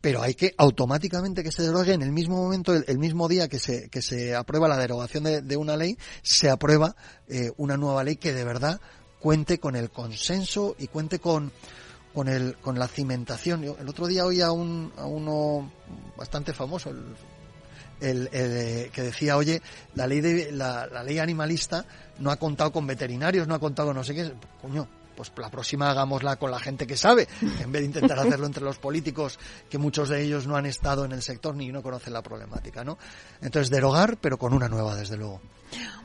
[0.02, 3.60] pero hay que automáticamente que se derogue en el mismo momento, el, mismo día que
[3.60, 6.96] se, que se aprueba la derogación de, una ley, se aprueba
[7.28, 8.82] eh, una nueva ley que de verdad
[9.20, 11.52] cuente con el consenso y cuente con,
[12.14, 13.64] con, el, con la cimentación.
[13.64, 15.72] el otro día oía a, un, a uno
[16.18, 16.90] bastante famoso,
[18.00, 19.62] el, el, que decía, oye,
[19.94, 21.86] la ley de la, la, ley animalista
[22.18, 25.50] no ha contado con veterinarios, no ha contado con no sé qué, coño, pues la
[25.50, 29.40] próxima hagámosla con la gente que sabe, en vez de intentar hacerlo entre los políticos,
[29.70, 32.84] que muchos de ellos no han estado en el sector ni no conocen la problemática,
[32.84, 32.98] ¿no?
[33.42, 35.42] Entonces, derogar, pero con una nueva, desde luego.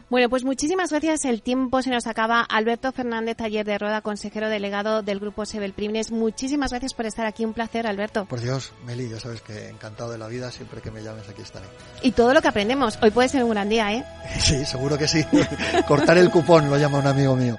[0.08, 1.24] Bueno, pues muchísimas gracias.
[1.24, 2.42] El tiempo se nos acaba.
[2.42, 6.12] Alberto Fernández, taller de Roda, consejero delegado del Grupo Sebel Primnes.
[6.12, 7.44] Muchísimas gracias por estar aquí.
[7.44, 8.24] Un placer, Alberto.
[8.26, 10.52] Por Dios, Meli, ya sabes que encantado de la vida.
[10.52, 11.66] Siempre que me llames aquí estaré.
[12.02, 12.96] Y todo lo que aprendemos.
[13.02, 14.04] Hoy puede ser un gran día, ¿eh?
[14.38, 15.24] Sí, seguro que sí.
[15.88, 17.58] Cortar el cupón, lo llama un amigo mío.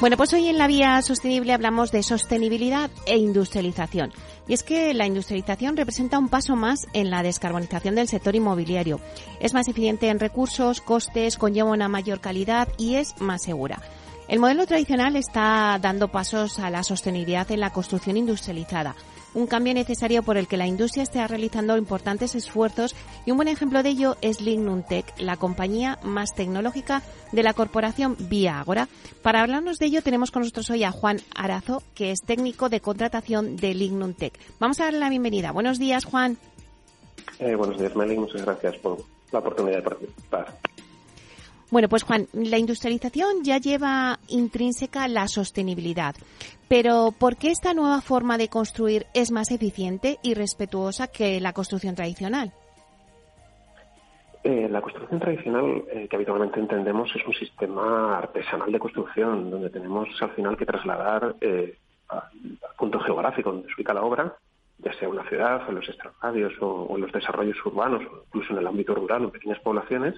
[0.00, 4.14] Bueno, pues hoy en la vía sostenible hablamos de sostenibilidad e industrialización.
[4.48, 8.98] Y es que la industrialización representa un paso más en la descarbonización del sector inmobiliario.
[9.40, 13.82] Es más eficiente en recursos, costes, conlleva una mayor calidad y es más segura.
[14.26, 18.96] El modelo tradicional está dando pasos a la sostenibilidad en la construcción industrializada
[19.34, 22.94] un cambio necesario por el que la industria está realizando importantes esfuerzos
[23.26, 27.54] y un buen ejemplo de ello es Lignum Tech, la compañía más tecnológica de la
[27.54, 28.88] corporación Vía Agora.
[29.22, 32.80] Para hablarnos de ello tenemos con nosotros hoy a Juan Arazo, que es técnico de
[32.80, 34.38] contratación de Lignum Tech.
[34.58, 35.52] Vamos a darle la bienvenida.
[35.52, 36.38] Buenos días, Juan.
[37.38, 38.16] Eh, buenos días, Meli.
[38.16, 38.98] Muchas gracias por
[39.32, 40.58] la oportunidad de participar.
[41.70, 46.16] Bueno, pues Juan, la industrialización ya lleva intrínseca la sostenibilidad,
[46.68, 51.52] pero ¿por qué esta nueva forma de construir es más eficiente y respetuosa que la
[51.52, 52.52] construcción tradicional?
[54.42, 59.70] Eh, la construcción tradicional eh, que habitualmente entendemos es un sistema artesanal de construcción donde
[59.70, 61.76] tenemos al final que trasladar eh,
[62.08, 62.22] al
[62.76, 64.34] punto geográfico donde se ubica la obra,
[64.78, 68.54] ya sea una ciudad, en los extrarradios o, o en los desarrollos urbanos o incluso
[68.54, 70.14] en el ámbito rural o en pequeñas poblaciones,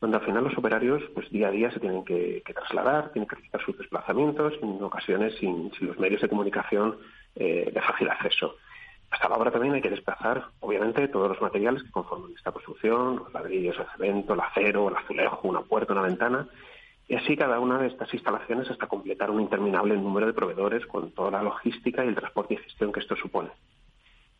[0.00, 3.36] donde al final los operarios pues día a día se tienen que, trasladar, tienen que
[3.36, 6.98] realizar sus desplazamientos, en ocasiones sin, los medios de comunicación
[7.34, 8.56] eh, de fácil acceso.
[9.10, 13.16] Hasta la obra también hay que desplazar, obviamente, todos los materiales que conforman esta construcción,
[13.16, 16.48] los ladrillos, el cemento, el acero, el azulejo, una puerta, una ventana,
[17.06, 21.12] y así cada una de estas instalaciones hasta completar un interminable número de proveedores con
[21.12, 23.50] toda la logística y el transporte y gestión que esto supone.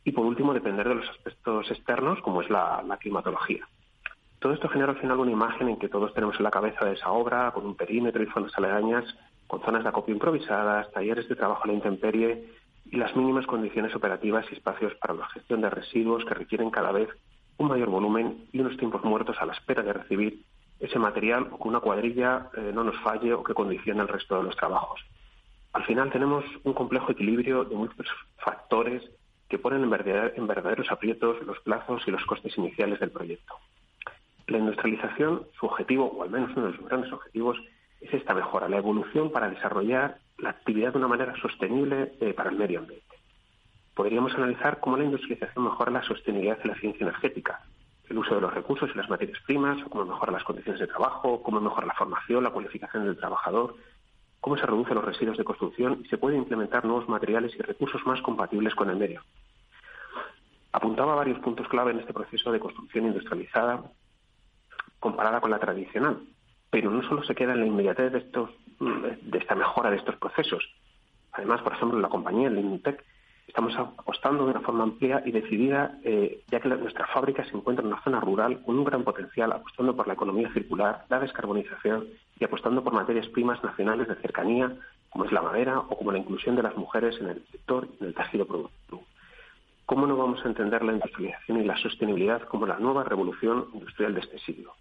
[0.03, 3.69] Y por último, depender de los aspectos externos, como es la climatología.
[4.38, 6.94] Todo esto genera al final una imagen en que todos tenemos en la cabeza de
[6.94, 9.05] esa obra, con un perímetro y zonas aledañas,
[9.47, 12.49] con zonas de acopio improvisadas, talleres de trabajo a la intemperie
[12.90, 16.92] y las mínimas condiciones operativas y espacios para la gestión de residuos que requieren cada
[16.92, 17.09] vez
[17.57, 20.42] un mayor volumen y unos tiempos muertos a la espera de recibir
[20.81, 24.37] ese material o que una cuadrilla eh, no nos falle o que condicione el resto
[24.37, 25.01] de los trabajos.
[25.73, 29.03] Al final tenemos un complejo equilibrio de múltiples factores
[29.49, 33.55] que ponen en verdaderos aprietos los plazos y los costes iniciales del proyecto.
[34.46, 37.59] La industrialización, su objetivo, o al menos uno de sus grandes objetivos,
[38.00, 42.50] es esta mejora, la evolución para desarrollar la actividad de una manera sostenible eh, para
[42.50, 43.16] el medio ambiente.
[43.94, 47.62] Podríamos analizar cómo la industrialización mejora la sostenibilidad de la ciencia energética,
[48.09, 51.42] el uso de los recursos y las materias primas, cómo mejora las condiciones de trabajo,
[51.42, 53.76] cómo mejora la formación, la cualificación del trabajador,
[54.40, 58.04] cómo se reducen los residuos de construcción y se pueden implementar nuevos materiales y recursos
[58.04, 59.22] más compatibles con el medio.
[60.72, 63.85] Apuntaba varios puntos clave en este proceso de construcción industrializada
[65.05, 66.17] comparada con la tradicional.
[66.71, 68.49] Pero no solo se queda en la inmediatez de, estos,
[68.81, 70.64] de esta mejora de estos procesos.
[71.33, 73.05] Además, por ejemplo, en la compañía, en Limitec,
[73.47, 77.83] estamos apostando de una forma amplia y decidida, eh, ya que nuestra fábrica se encuentra
[77.83, 82.07] en una zona rural con un gran potencial, apostando por la economía circular, la descarbonización
[82.40, 84.75] y apostando por materias primas nacionales de cercanía,
[85.11, 88.05] como es la madera o como la inclusión de las mujeres en el sector y
[88.05, 89.05] en el tejido productivo.
[89.85, 94.14] ¿Cómo no vamos a entender la industrialización y la sostenibilidad como la nueva revolución industrial
[94.14, 94.73] de este siglo?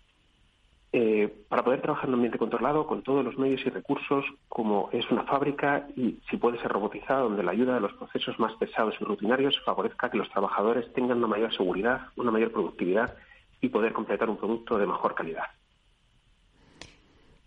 [0.95, 4.89] Eh, para poder trabajar en un ambiente controlado con todos los medios y recursos, como
[4.91, 8.53] es una fábrica y si puede ser robotizada, donde la ayuda de los procesos más
[8.53, 13.15] pesados y rutinarios favorezca que los trabajadores tengan una mayor seguridad, una mayor productividad
[13.59, 15.45] y poder completar un producto de mejor calidad.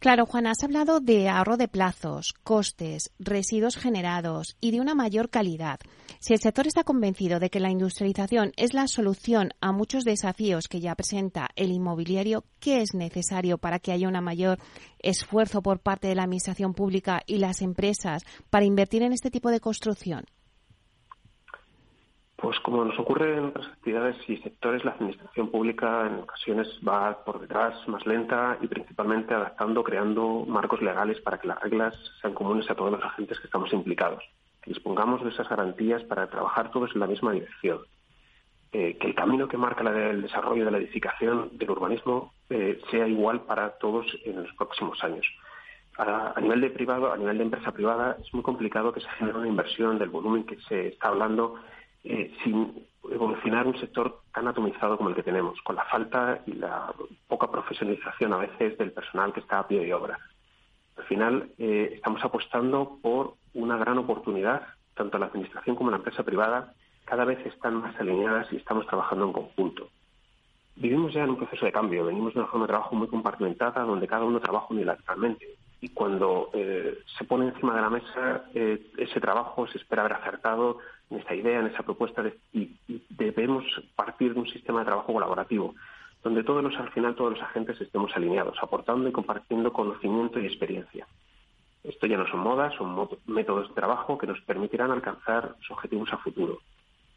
[0.06, 5.30] Claro, Juan, has hablado de ahorro de plazos, costes, residuos generados y de una mayor
[5.30, 5.80] calidad.
[6.20, 10.68] Si el sector está convencido de que la industrialización es la solución a muchos desafíos
[10.68, 14.60] que ya presenta el inmobiliario, ¿qué es necesario para que haya un mayor
[15.00, 19.50] esfuerzo por parte de la Administración pública y las empresas para invertir en este tipo
[19.50, 20.26] de construcción?
[22.36, 27.24] Pues como nos ocurre en otras actividades y sectores, la administración pública en ocasiones va
[27.24, 32.34] por detrás, más lenta y principalmente adaptando, creando marcos legales para que las reglas sean
[32.34, 34.22] comunes a todos los agentes que estamos implicados.
[34.60, 37.80] Que dispongamos de esas garantías para trabajar todos en la misma dirección.
[38.70, 43.08] Eh, que el camino que marca el desarrollo de la edificación del urbanismo eh, sea
[43.08, 45.24] igual para todos en los próximos años.
[45.96, 49.08] A, a, nivel de privado, a nivel de empresa privada, es muy complicado que se
[49.10, 51.54] genere una inversión del volumen que se está hablando
[52.08, 56.52] eh, sin evolucionar un sector tan atomizado como el que tenemos, con la falta y
[56.52, 56.92] la
[57.28, 60.18] poca profesionalización a veces del personal que está a pie de obra.
[60.96, 64.62] Al final, eh, estamos apostando por una gran oportunidad,
[64.94, 69.26] tanto la Administración como la empresa privada cada vez están más alineadas y estamos trabajando
[69.26, 69.88] en conjunto.
[70.74, 73.82] Vivimos ya en un proceso de cambio, venimos de una forma de trabajo muy compartimentada
[73.82, 79.20] donde cada uno trabaja unilateralmente y cuando eh, se pone encima de la mesa ese
[79.20, 80.78] trabajo se espera haber acertado
[81.10, 82.70] en esta idea, en esa propuesta, y,
[83.08, 85.74] debemos partir de un sistema de trabajo colaborativo,
[86.22, 90.46] donde todos los, al final todos los agentes estemos alineados, aportando y compartiendo conocimiento y
[90.46, 91.06] experiencia.
[91.84, 96.12] Esto ya no son modas, son métodos de trabajo que nos permitirán alcanzar los objetivos
[96.12, 96.58] a futuro.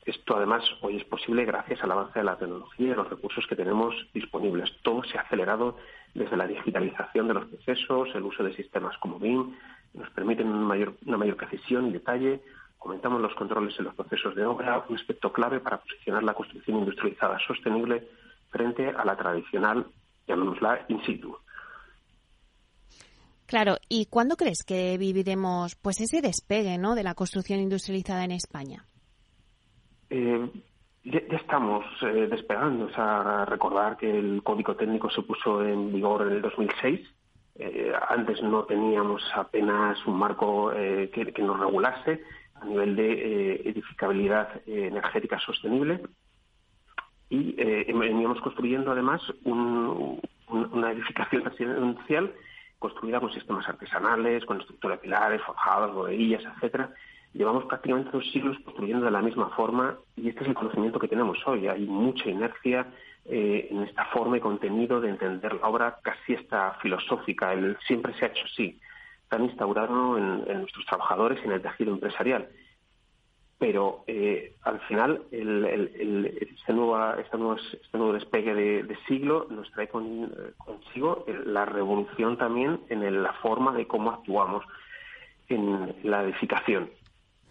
[0.06, 3.56] Esto además hoy es posible gracias al avance de la tecnología y los recursos que
[3.56, 4.72] tenemos disponibles.
[4.84, 5.78] Todo se ha acelerado
[6.14, 9.56] desde la digitalización de los procesos, el uso de sistemas como BIM,
[9.94, 12.42] nos permiten una mayor, una mayor precisión y detalle,
[12.80, 16.80] Comentamos los controles en los procesos de obra, un aspecto clave para posicionar la construcción
[16.80, 18.08] industrializada sostenible
[18.50, 19.86] frente a la tradicional,
[20.26, 21.38] llamémosla, in situ.
[23.46, 26.96] Claro, ¿y cuándo crees que viviremos pues ese despegue ¿no?
[26.96, 28.86] de la construcción industrializada en España?
[30.10, 30.50] Eh,
[31.04, 32.86] ya, estamos eh, despegando.
[32.86, 37.02] O sea, recordar que el Código Técnico se puso en vigor en el 2006.
[37.56, 42.22] Eh, antes no teníamos apenas un marco que, que, nos regulase
[42.62, 46.02] a nivel de eh, edificabilidad eh, energética sostenible
[47.30, 52.34] y eh, veníamos construyendo además una edificación residencial
[52.80, 56.92] construida con sistemas artesanales, con estructura de pilares, forjados, bodeguillas, etcétera.
[57.40, 61.08] Llevamos prácticamente dos siglos construyendo de la misma forma y este es el conocimiento que
[61.08, 61.70] tenemos hoy.
[61.70, 62.86] Hay mucha inercia
[63.24, 67.54] en esta forma y contenido de entender la obra casi esta filosófica.
[67.54, 68.78] El siempre se ha hecho así
[69.30, 72.50] están instaurando en, nuestros trabajadores y en el tejido empresarial.
[73.58, 81.64] Pero eh, al final, este, nuevo, este, nuevo, despegue de, siglo nos trae consigo la
[81.64, 84.66] revolución también en la forma de cómo actuamos
[85.48, 86.90] en la edificación.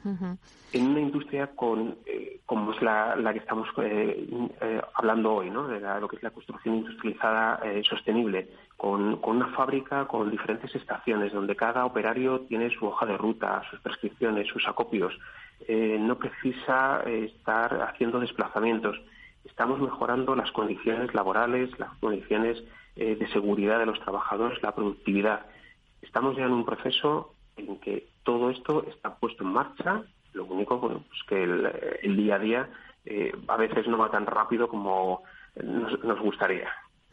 [0.04, 4.28] En una industria con, eh, como es la, que estamos eh,
[4.60, 5.66] eh, hablando hoy, ¿no?
[5.66, 11.56] de lo que es la construcción industrializada sostenible, con, una fábrica con diferentes estaciones, donde
[11.56, 15.18] cada operario tiene su hoja de ruta, sus prescripciones, sus acopios,
[15.68, 19.00] no precisa estar haciendo desplazamientos.
[19.44, 22.62] Estamos mejorando las condiciones laborales, las condiciones
[22.94, 25.46] de seguridad de los trabajadores, la productividad.
[26.02, 30.02] Estamos ya en un proceso en que todo esto está puesto en marcha.
[30.32, 32.70] Lo único, bueno, pues que el, día a día
[33.04, 35.22] eh, a veces no va tan rápido como
[35.62, 36.68] nos, gustaría.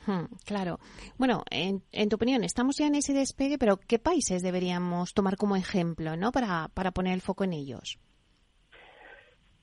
[0.06, 0.80] Hmm, claro.
[1.18, 5.56] Bueno, en, tu opinión, estamos ya en ese despegue, pero ¿qué países deberíamos tomar como
[5.56, 6.32] ejemplo ¿no?
[6.32, 7.98] para, para poner el foco en ellos?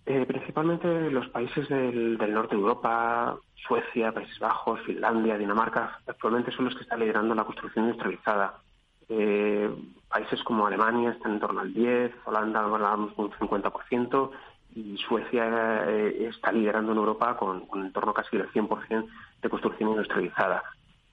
[0.04, 6.50] Eh, principalmente los países del, del, norte de Europa, Suecia, Países Bajos, Finlandia, Dinamarca, actualmente
[6.50, 8.60] son los que están liderando la construcción industrializada.
[9.08, 9.70] Eh,
[10.12, 14.30] países como Alemania están en torno al 10, Holanda hablamos de un 50%
[14.74, 19.06] y Suecia eh, está liderando en Europa con, en torno casi del 100%
[19.42, 20.62] de construcción industrializada.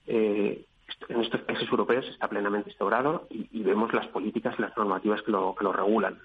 [0.06, 0.64] Eh,
[1.08, 5.30] en estos países europeos está plenamente instaurado y, vemos las políticas y las normativas que
[5.30, 6.18] lo, que lo regulan.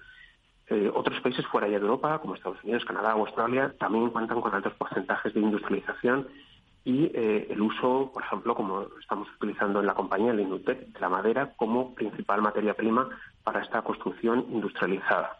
[0.94, 4.74] otros países fuera de Europa, como Estados Unidos, Canadá o Australia, también cuentan con altos
[4.74, 6.26] porcentajes de industrialización
[6.86, 11.00] y eh, el uso, por ejemplo, como estamos utilizando en la compañía, el Inutec, de
[11.00, 13.08] la madera como principal materia prima
[13.42, 15.36] para esta construcción industrializada.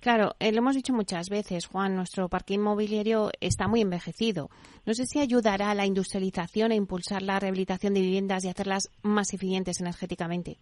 [0.00, 4.48] Claro, eh, lo hemos dicho muchas veces, Juan, nuestro parque inmobiliario está muy envejecido.
[4.86, 8.90] No sé si ayudará a la industrialización a impulsar la rehabilitación de viviendas y hacerlas
[9.02, 10.56] más eficientes energéticamente.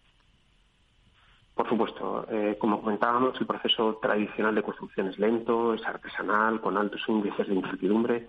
[1.55, 6.77] Por supuesto, eh, como comentábamos, el proceso tradicional de construcción es lento, es artesanal, con
[6.77, 8.27] altos índices de incertidumbre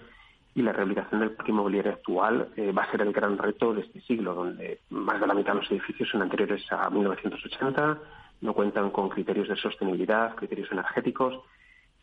[0.54, 3.82] y la rehabilitación del parque inmobiliario actual eh, va a ser el gran reto de
[3.82, 7.98] este siglo, donde más de la mitad de los edificios son anteriores a 1980,
[8.40, 11.38] no cuentan con criterios de sostenibilidad, criterios energéticos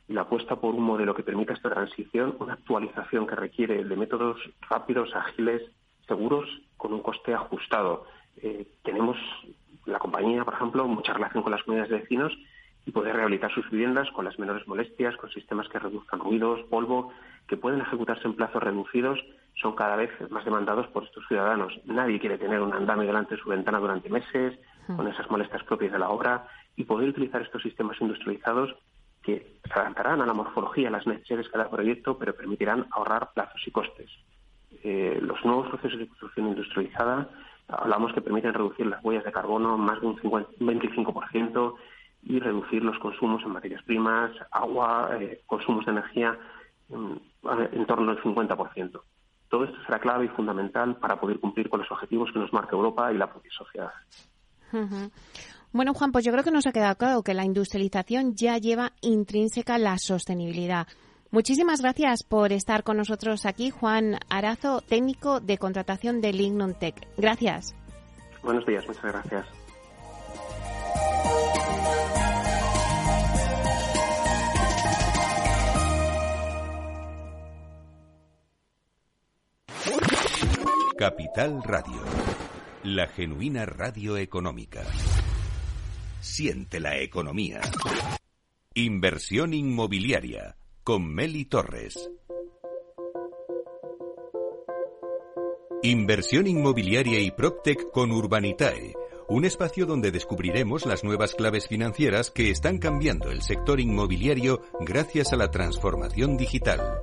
[0.07, 3.95] y la apuesta por un modelo que permita esta transición, una actualización que requiere de
[3.95, 4.37] métodos
[4.69, 5.61] rápidos, ágiles,
[6.07, 6.47] seguros,
[6.77, 8.05] con un coste ajustado.
[8.37, 9.17] Eh, tenemos
[9.85, 12.37] la compañía, por ejemplo, mucha relación con las comunidades de vecinos
[12.85, 17.11] y poder rehabilitar sus viviendas con las menores molestias, con sistemas que reduzcan ruidos, polvo,
[17.47, 19.19] que pueden ejecutarse en plazos reducidos,
[19.55, 21.73] son cada vez más demandados por estos ciudadanos.
[21.85, 24.95] Nadie quiere tener un andame delante de su ventana durante meses, hmm.
[24.97, 28.75] con esas molestias propias de la obra, y poder utilizar estos sistemas industrializados
[29.23, 33.31] que se adaptarán a la morfología, a las necesidades de cada proyecto, pero permitirán ahorrar
[33.33, 34.11] plazos y costes.
[34.83, 37.29] Eh, los nuevos procesos de construcción industrializada
[37.67, 41.75] hablamos que permiten reducir las huellas de carbono más de un 25%
[42.25, 46.37] y reducir los consumos en materias primas, agua, eh, consumos de energía
[46.89, 49.01] en, torno al 50%.
[49.49, 52.75] Todo esto será clave y fundamental para poder cumplir con los objetivos que nos marca
[52.75, 53.91] Europa y la propia sociedad.
[55.71, 58.91] Bueno, Juan, pues yo creo que nos ha quedado claro que la industrialización ya lleva
[59.01, 60.87] intrínseca la sostenibilidad.
[61.31, 66.95] Muchísimas gracias por estar con nosotros aquí, Juan Arazo, técnico de contratación de Lignum Tech.
[67.17, 67.75] Gracias.
[68.41, 69.64] Buenos días, muchas gracias.
[80.97, 82.01] Capital Radio,
[82.83, 84.81] la genuina radio económica.
[86.21, 87.59] Siente la economía.
[88.75, 92.09] Inversión inmobiliaria con Meli Torres.
[95.83, 98.93] Inversión inmobiliaria y PropTech con Urbanitae,
[99.27, 105.33] un espacio donde descubriremos las nuevas claves financieras que están cambiando el sector inmobiliario gracias
[105.33, 107.01] a la transformación digital.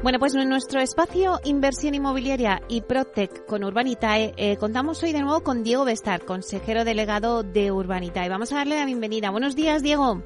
[0.00, 5.22] Bueno, pues en nuestro espacio Inversión Inmobiliaria y Protec con Urbanitae eh, contamos hoy de
[5.22, 8.28] nuevo con Diego Bestar, consejero delegado de Urbanitae.
[8.28, 9.30] Vamos a darle la bienvenida.
[9.30, 10.22] Buenos días, Diego.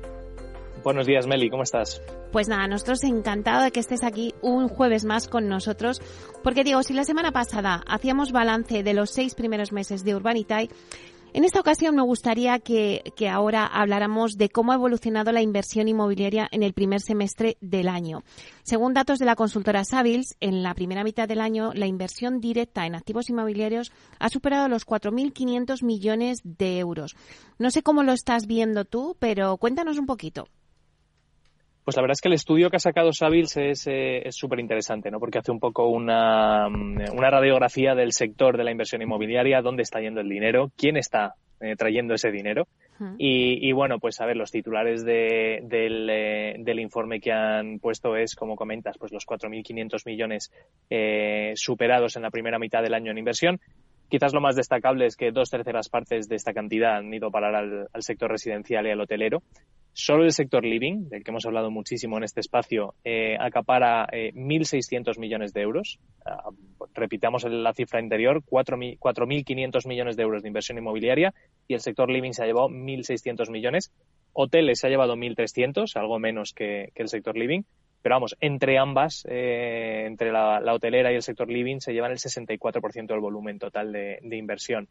[0.84, 1.48] Buenos días, Meli.
[1.48, 2.02] ¿Cómo estás?
[2.32, 6.02] Pues nada, nosotros encantados de que estés aquí un jueves más con nosotros,
[6.42, 10.68] porque Diego, si la semana pasada hacíamos balance de los seis primeros meses de Urbanitae,
[11.34, 16.48] en esta ocasión me gustaría que, ahora habláramos de cómo ha evolucionado la inversión inmobiliaria
[16.50, 18.22] en el primer semestre del año.
[18.62, 22.86] Según datos de la consultora Savills, en la primera mitad del año la inversión directa
[22.86, 27.16] en activos inmobiliarios ha superado los 4.500 millones de euros.
[27.58, 30.48] No sé cómo lo estás viendo tú, pero cuéntanos un poquito.
[31.84, 35.10] Pues la verdad es que el estudio que ha sacado Savils es eh, súper interesante,
[35.10, 35.18] ¿no?
[35.18, 39.82] Porque hace un poco una, mm, una, radiografía del sector de la inversión inmobiliaria, dónde
[39.82, 42.68] está yendo el dinero, quién está eh, trayendo ese dinero.
[43.18, 48.14] y, bueno, pues a ver, los titulares de, del, eh, del, informe que han puesto
[48.16, 50.52] es, como comentas, pues los 4.500 millones
[51.56, 53.60] superados en la primera mitad del año en inversión.
[54.12, 57.30] Quizás lo más destacable es que dos terceras partes de esta cantidad han ido a
[57.30, 59.42] parar al, sector residencial y al hotelero.
[59.94, 65.16] Solo el sector living, del que hemos hablado muchísimo en este espacio, eh, acapara 1.600
[65.16, 65.98] eh, millones de euros.
[66.26, 66.50] Ah,
[66.92, 71.32] repitamos la cifra anterior, 4.500 millones de euros de inversión inmobiliaria
[71.66, 73.94] y el sector living se ha llevado 1.600 millones.
[74.34, 77.62] Hoteles se ha llevado 1.300, algo menos que, el sector living.
[78.02, 82.18] Pero vamos, entre ambas, eh, entre la, hotelera y el sector living, se llevan el
[82.18, 84.88] 64% del volumen total de inversión.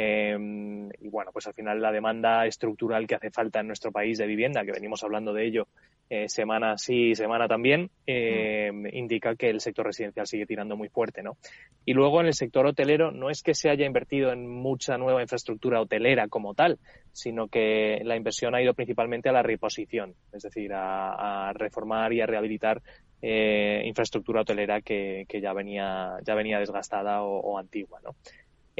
[0.00, 4.16] Em, y bueno, pues al final la demanda estructural que hace falta en nuestro país
[4.16, 5.66] de vivienda, que venimos hablando de ello
[6.08, 11.24] eh, semana sí, semana también, em, indica que el sector residencial sigue tirando muy fuerte,
[11.24, 11.36] ¿no?
[11.84, 15.20] Y luego en el sector hotelero no es que se haya invertido en mucha nueva
[15.20, 16.78] infraestructura hotelera como tal,
[17.12, 22.20] sino que la inversión ha ido principalmente a la reposición, es decir, a, reformar y
[22.20, 22.82] a rehabilitar
[23.20, 28.14] eh, infraestructura hotelera que, ya venía ya venía desgastada o antigua, ¿no?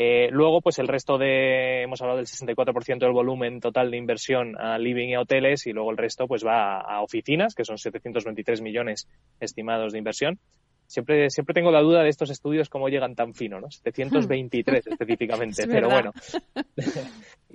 [0.00, 4.56] Eh, luego, pues el resto de, hemos hablado del 64% del volumen total de inversión
[4.56, 7.78] a living y a hoteles y luego el resto pues va a, oficinas, que son
[7.78, 9.08] 723 millones
[9.40, 10.38] estimados de inversión.
[10.86, 13.68] Siempre, siempre tengo la duda de estos estudios cómo llegan tan fino, ¿no?
[13.82, 16.12] 723 específicamente, pero bueno.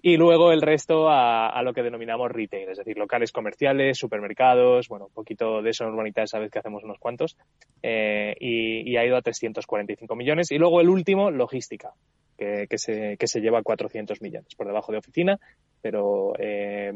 [0.02, 5.06] y luego el resto a, lo que denominamos retail, es decir, locales comerciales, supermercados, bueno,
[5.06, 7.38] un poquito de eso urbanidad, sabes que hacemos unos cuantos,
[7.82, 10.52] eh, y, ha ido a 345 millones.
[10.52, 11.92] Y luego el último, logística,
[12.38, 15.40] que, se, que se lleva a 400 millones, por debajo de oficina,
[15.82, 16.92] pero eh,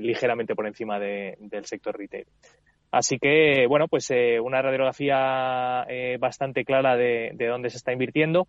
[0.00, 2.26] ligeramente por encima del sector retail.
[2.90, 5.86] Así que, bueno, pues eh, una radiografía
[6.18, 8.48] bastante clara de dónde se está invirtiendo.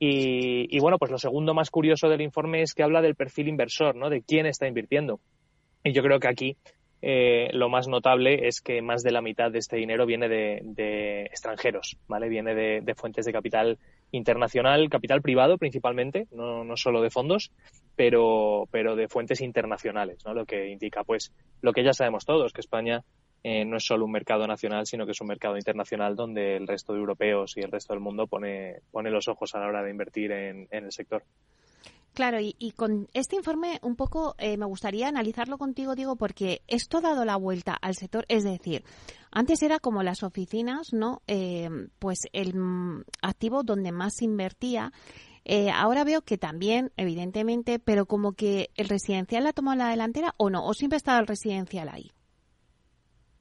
[0.00, 3.96] Y, bueno, pues lo segundo más curioso del informe es que habla del perfil inversor,
[3.96, 4.10] ¿no?
[4.10, 5.20] De quién está invirtiendo.
[5.82, 6.56] Y yo creo que aquí
[7.02, 11.22] eh, lo más notable es que más de la mitad de este dinero viene de,
[11.24, 12.28] extranjeros, ¿vale?
[12.28, 13.78] Viene de, fuentes de capital
[14.12, 17.50] internacional, capital privado principalmente, no, no solo de fondos,
[17.96, 20.32] pero, pero de fuentes internacionales, ¿no?
[20.32, 23.02] Lo que indica, pues, lo que ya sabemos todos, que España
[23.44, 26.66] eh, no es solo un mercado nacional, sino que es un mercado internacional donde el
[26.66, 29.82] resto de europeos y el resto del mundo pone, pone los ojos a la hora
[29.82, 31.22] de invertir en, el sector.
[32.14, 36.98] Claro, y, con este informe un poco eh, me gustaría analizarlo contigo, Diego, porque esto
[36.98, 38.24] ha dado la vuelta al sector.
[38.28, 38.82] Es decir,
[39.30, 41.22] antes era como las oficinas, ¿no?
[41.28, 41.68] Eh,
[42.00, 42.54] pues el
[43.22, 44.92] activo donde más se invertía.
[45.72, 50.50] ahora veo que también, evidentemente, pero como que el residencial ha tomado la delantera o
[50.50, 52.10] no, o siempre ha estado el residencial ahí.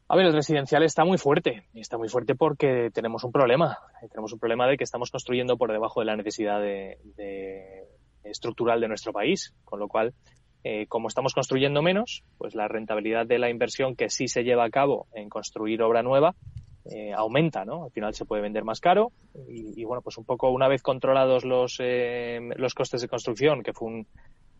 [0.09, 1.63] A ver, el residencial está muy fuerte.
[1.73, 3.77] Y está muy fuerte porque tenemos un problema.
[4.09, 6.97] Tenemos un problema de que estamos construyendo por debajo de la necesidad de,
[8.23, 9.53] estructural de nuestro país.
[9.65, 10.13] Con lo cual,
[10.63, 14.63] eh, como estamos construyendo menos, pues la rentabilidad de la inversión que sí se lleva
[14.63, 16.35] a cabo en construir obra nueva
[16.89, 17.83] eh, aumenta, ¿no?
[17.83, 19.11] Al final se puede vender más caro
[19.49, 23.73] y, bueno, pues un poco una vez controlados los, eh, los costes de construcción, que
[23.73, 24.07] fue un,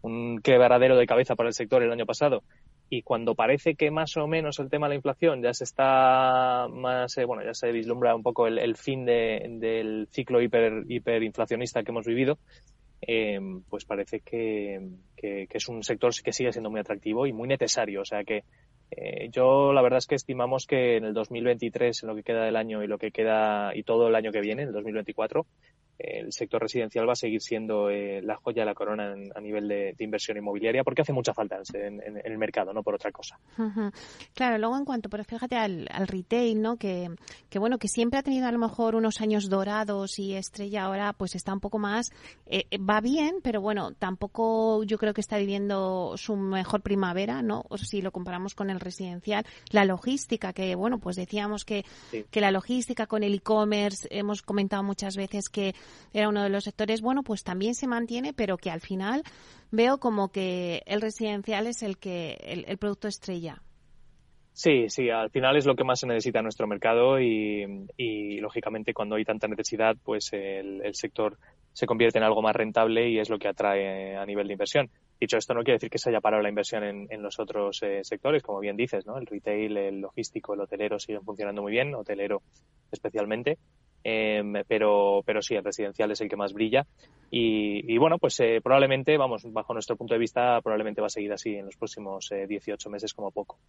[0.01, 2.43] un quebradero de cabeza para el sector el año pasado,
[2.89, 6.67] y cuando parece que más o menos el tema de la inflación ya se está
[6.69, 11.91] más, eh, bueno, ya se vislumbra un poco el, fin del ciclo hiper, hiperinflacionista que
[11.91, 12.37] hemos vivido,
[13.01, 14.79] eh, pues parece que,
[15.17, 18.01] es un sector que sigue siendo muy atractivo y muy necesario.
[18.01, 18.43] O sea que
[18.91, 22.45] eh, yo la verdad es que estimamos que en el 2023, en lo que queda
[22.45, 25.45] del año y lo que queda y todo el año que viene, en el 2024,
[25.99, 29.67] el sector residencial va a seguir siendo eh, la joya de la corona a nivel
[29.67, 33.39] de, inversión inmobiliaria porque hace mucha falta en, el mercado, no por otra cosa.
[34.33, 36.77] Claro, luego en cuanto, pero fíjate al, retail, ¿no?
[36.77, 37.09] Que,
[37.49, 41.13] que, bueno, que siempre ha tenido a lo mejor unos años dorados y estrella ahora
[41.13, 42.11] pues está un poco más,
[42.45, 47.63] eh, va bien, pero bueno, tampoco yo creo que está viviendo su mejor primavera, ¿no?
[47.69, 51.83] O si lo comparamos con el residencial, la logística, que bueno, pues decíamos que,
[52.29, 55.73] que la logística con el e-commerce, hemos comentado muchas veces que
[56.13, 59.23] era uno de los sectores, bueno, pues también se mantiene, pero que al final
[59.71, 63.61] veo como que el residencial es el que el, producto estrella.
[64.53, 68.93] Sí, sí, al final es lo que más se necesita en nuestro mercado y, lógicamente
[68.93, 71.37] cuando hay tanta necesidad, pues el, sector
[71.73, 74.89] se convierte en algo más rentable y es lo que atrae a nivel de inversión.
[75.19, 78.03] Dicho esto, no quiere decir que se haya parado la inversión en, los otros eh,
[78.03, 79.17] sectores, como bien dices, ¿no?
[79.17, 82.41] El retail, el logístico, el hotelero siguen funcionando muy bien, hotelero
[82.91, 83.59] especialmente.
[84.09, 86.87] Em, pero, pero sí, el residencial es el que más brilla.
[87.29, 91.33] Y, bueno, pues eh, probablemente, vamos, bajo nuestro punto de vista, probablemente va a seguir
[91.33, 93.59] así en los próximos 18 eh, meses como poco.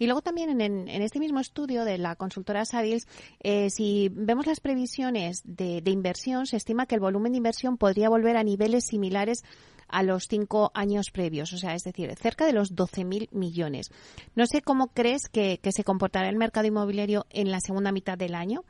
[0.00, 3.06] Y luego también en, este mismo estudio de la consultora Savils,
[3.38, 8.08] eh, si vemos las previsiones de, inversión, se estima que el volumen de inversión podría
[8.08, 9.44] volver a niveles similares
[9.86, 13.92] a los cinco años previos, o sea, es decir, cerca de los 12.000 millones.
[14.34, 18.34] No sé cómo crees que se comportará el mercado inmobiliario en la segunda mitad del
[18.34, 18.64] año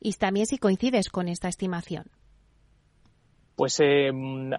[0.00, 2.04] y también si coincides con esta estimación.
[3.60, 4.10] Pues eh,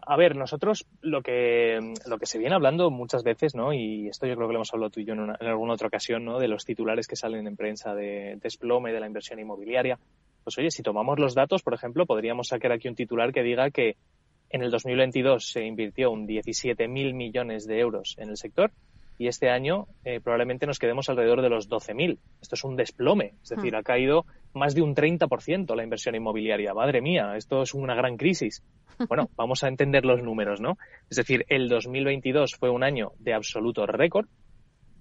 [0.06, 3.74] a ver, nosotros lo que lo que se viene hablando muchas veces, ¿no?
[3.74, 6.24] Y esto yo creo que lo hemos hablado tú y yo en, alguna otra ocasión,
[6.24, 6.38] ¿no?
[6.38, 9.98] De los titulares que salen en prensa de desplome de la inversión inmobiliaria.
[10.44, 13.72] Pues oye, si tomamos los datos, por ejemplo, podríamos sacar aquí un titular que diga
[13.72, 13.96] que
[14.52, 18.72] en el 2022 se invirtió un 17.000 millones de euros en el sector
[19.22, 22.18] y este año eh, probablemente nos quedemos alrededor de los 12.000.
[22.42, 23.76] Esto es un desplome, es decir, hmm.
[23.76, 26.74] ha caído más de un 30% la inversión inmobiliaria.
[26.74, 28.64] Madre mía, esto es una gran crisis.
[29.08, 30.78] Bueno, vamos a entender los números, ¿no?
[31.10, 34.28] Es decir, el 2022 fue un año de absoluto récord,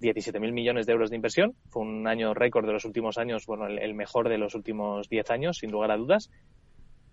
[0.01, 1.55] 17.000 millones de euros de inversión.
[1.69, 5.31] Fue un año récord de los últimos años, bueno, el, mejor de los últimos 10
[5.31, 6.31] años, sin lugar a dudas.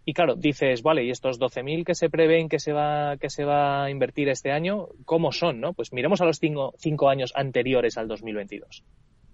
[0.09, 3.43] Y claro, dices, vale, ¿y estos 12.000 que se prevén que se va que se
[3.43, 5.73] va a invertir este año, cómo son, no?
[5.73, 8.85] Pues miremos a los cinco, cinco años anteriores al 2022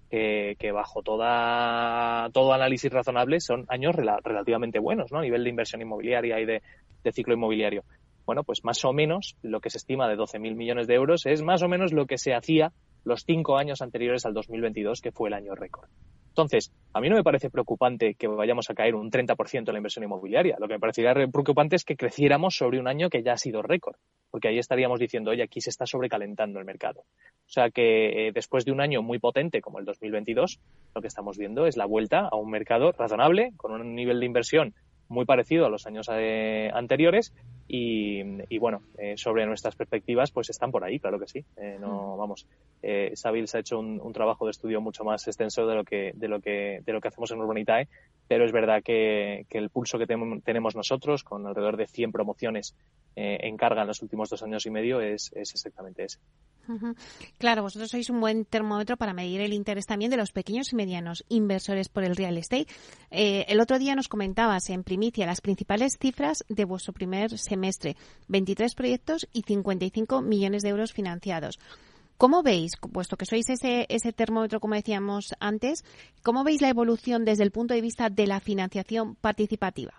[0.10, 5.20] que, bajo toda, todo análisis razonable son años relativamente buenos ¿no?
[5.20, 6.62] a nivel de inversión inmobiliaria y de,
[7.12, 7.84] ciclo inmobiliario.
[8.26, 11.42] Bueno, pues más o menos lo que se estima de 12.000 millones de euros es
[11.42, 12.72] más o menos lo que se hacía
[13.04, 15.90] los cinco años anteriores al 2022, que fue el año récord.
[16.34, 19.78] Entonces, a mí no me parece preocupante que vayamos a caer un 30% en la
[19.78, 20.56] inversión inmobiliaria.
[20.60, 23.62] Lo que me parecería preocupante es que creciéramos sobre un año que ya ha sido
[23.62, 23.98] récord.
[24.32, 27.02] porque ahí estaríamos diciendo, oye, aquí se está sobrecalentando el mercado.
[27.02, 30.60] O sea que eh, después de un año muy potente como el 2022,
[30.96, 34.26] lo que estamos viendo es la vuelta a un mercado razonable, con un nivel de
[34.26, 34.74] inversión
[35.08, 37.34] muy parecido a los años eh, anteriores
[37.68, 41.46] y, bueno, eh, sobre nuestras perspectivas, pues están por ahí, claro que sí.
[41.58, 42.46] Eh, no, vamos,
[42.82, 46.28] eh, Sabils ha hecho un, trabajo de estudio mucho más extenso de lo que, de
[46.28, 47.88] lo que, de lo que hacemos en Urbanitae,
[48.28, 52.76] pero es verdad que, el pulso que tenemos nosotros, con alrededor de 100 promociones
[53.16, 56.20] en carga en los últimos dos años y medio, es, es exactamente ese.
[57.38, 60.76] Claro, vosotros sois un buen termómetro para medir el interés también de los pequeños y
[60.76, 62.68] medianos inversores por el real estate.
[63.12, 67.96] Eh, el otro día nos comentabas en primicia las principales cifras de vuestro primer semestre,
[68.28, 71.60] 23 proyectos y 55 millones de euros financiados.
[72.18, 75.84] ¿Cómo veis, puesto que sois ese, ese termómetro, como decíamos antes,
[76.24, 79.94] cómo veis la evolución desde el punto de vista de la financiación participativa?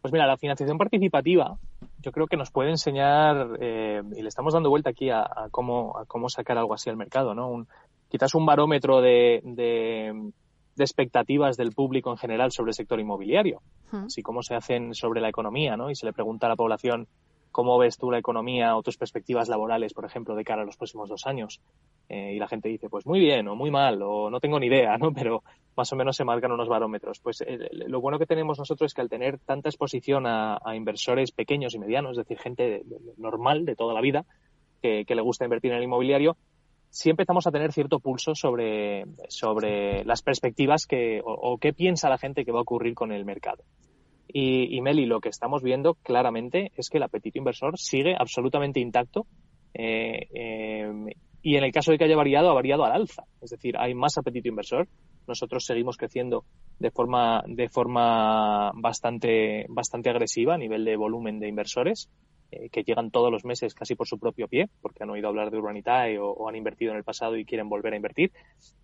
[0.00, 1.58] Pues mira, la financiación participativa
[2.02, 5.98] yo creo que nos puede enseñar, eh, y le estamos dando vuelta aquí a, cómo,
[5.98, 7.48] a cómo sacar algo así al mercado, ¿no?
[7.48, 7.68] Un,
[8.08, 10.32] quizás un barómetro de, de,
[10.76, 13.60] expectativas del público en general sobre el sector inmobiliario,
[13.90, 15.90] así como se hacen sobre la economía, ¿no?
[15.90, 17.08] Y se le pregunta a la población
[17.52, 20.76] cómo ves tú la economía o tus perspectivas laborales, por ejemplo, de cara a los
[20.76, 21.60] próximos dos años.
[22.08, 24.66] Eh, y la gente dice, pues muy bien o muy mal o no tengo ni
[24.66, 25.12] idea, ¿no?
[25.14, 25.44] Pero
[25.76, 27.20] más o menos se marcan unos barómetros.
[27.20, 31.30] Pues eh, lo bueno que tenemos nosotros es que al tener tanta exposición a, inversores
[31.30, 32.82] pequeños y medianos, es decir, gente
[33.18, 34.24] normal de toda la vida
[34.80, 36.36] que, le gusta invertir en el inmobiliario,
[36.92, 42.18] sí empezamos a tener cierto pulso sobre, sobre las perspectivas que, o qué piensa la
[42.18, 43.64] gente que va a ocurrir con el mercado.
[44.34, 49.26] Y, Meli, lo que estamos viendo claramente es que el apetito inversor sigue absolutamente intacto
[49.74, 53.24] eh, eh, y en el caso de que haya variado, ha variado al alza.
[53.40, 54.88] Es decir, hay más apetito inversor.
[55.26, 56.44] Nosotros seguimos creciendo
[56.78, 62.08] de forma, de forma bastante, bastante agresiva a nivel de volumen de inversores
[62.52, 65.50] eh, que llegan todos los meses casi por su propio pie, porque han oído hablar
[65.50, 68.30] de Urbanitae o, han invertido en el pasado y quieren volver a invertir.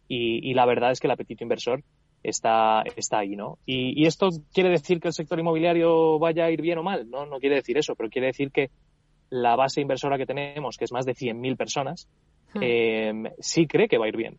[0.09, 1.83] y la verdad es que el apetito inversor
[2.23, 3.59] está, está ahí, ¿no?
[3.66, 7.27] Y, esto quiere decir que el sector inmobiliario vaya a ir bien o mal, ¿no?
[7.27, 8.71] No quiere decir eso, pero quiere decir que
[9.31, 12.09] la base inversora que tenemos, que es más de 100.000 personas,
[12.55, 12.61] hmm.
[12.62, 14.39] eh, sí cree que va a ir bien.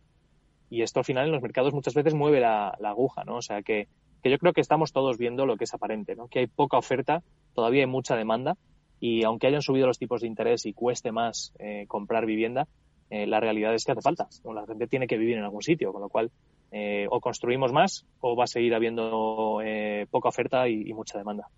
[0.68, 3.36] Y esto al final en los mercados muchas veces mueve la, aguja, ¿no?
[3.36, 3.88] O sea que,
[4.22, 6.28] que, yo creo que estamos todos viendo lo que es aparente, ¿no?
[6.28, 7.22] Que hay poca oferta,
[7.54, 8.56] todavía hay mucha demanda
[9.00, 12.68] y aunque hayan subido los tipos de interés y cueste más eh, comprar vivienda,
[13.10, 14.28] eh, la realidad es que hace falta.
[14.44, 16.30] La gente tiene que vivir en algún sitio, con lo cual
[16.70, 21.48] eh, o construimos más o va a seguir habiendo eh, poca oferta y, mucha demanda.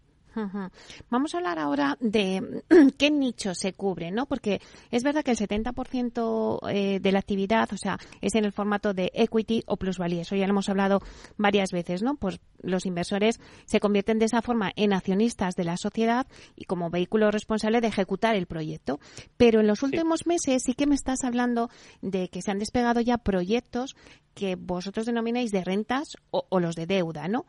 [1.10, 2.62] Vamos a hablar ahora de
[2.98, 4.26] qué nicho se cubre, ¿no?
[4.26, 4.60] Porque
[4.90, 8.94] es verdad que el 70% eh, de la actividad, o sea, es en el formato
[8.94, 10.22] de equity o plusvalía.
[10.22, 11.00] Eso ya lo hemos hablado
[11.36, 12.16] varias veces, ¿no?
[12.16, 16.26] Pues los inversores se convierten de esa forma en accionistas de la sociedad
[16.56, 19.00] y como vehículo responsable de ejecutar el proyecto.
[19.36, 21.70] Pero en los últimos meses sí que me estás hablando
[22.00, 23.96] de que se han despegado ya proyectos
[24.34, 27.44] que vosotros denomináis de rentas o, o los de deuda, ¿no?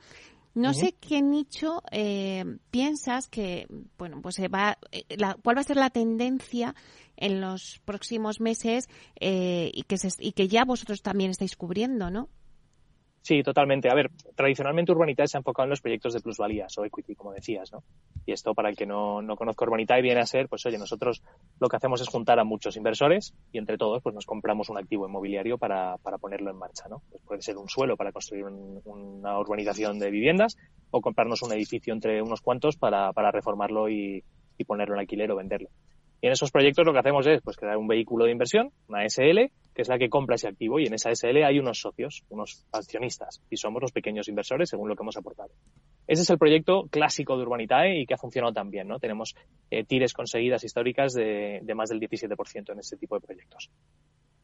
[0.55, 5.61] No sé qué nicho eh, piensas que, bueno, pues se va, eh, la, cuál va
[5.61, 6.75] a ser la tendencia
[7.17, 8.87] en los próximos meses
[9.19, 12.29] eh, y, que se, y que ya vosotros también estáis cubriendo, ¿no?
[13.25, 13.89] Sí, totalmente.
[13.89, 17.31] A ver, tradicionalmente Urbanitae se ha enfocado en los proyectos de plusvalías o equity, como
[17.31, 17.81] decías, ¿no?
[18.25, 21.23] Y esto, para el que no, no conozca Urbanitae, viene a ser, pues oye, nosotros
[21.61, 24.77] lo que hacemos es juntar a muchos inversores y entre todos, pues nos compramos un
[24.77, 27.01] activo inmobiliario para, para ponerlo en marcha, ¿no?
[27.09, 30.57] Pues puede ser un suelo para construir una urbanización de viviendas
[30.91, 34.21] o comprarnos un edificio entre unos cuantos para, para reformarlo y,
[34.57, 35.69] y ponerlo en alquiler o venderlo.
[36.23, 39.03] Y en esos proyectos lo que hacemos es pues crear un vehículo de inversión, una
[39.03, 42.23] SL, que es la que compra ese activo y en esa SL hay unos socios,
[42.29, 45.49] unos accionistas y somos los pequeños inversores según lo que hemos aportado.
[46.07, 48.99] Ese es el proyecto clásico de Urbanitae y que ha funcionado tan bien, ¿no?
[48.99, 49.35] Tenemos
[49.69, 53.69] eh, tires conseguidas históricas de, de más del 17% en este tipo de proyectos.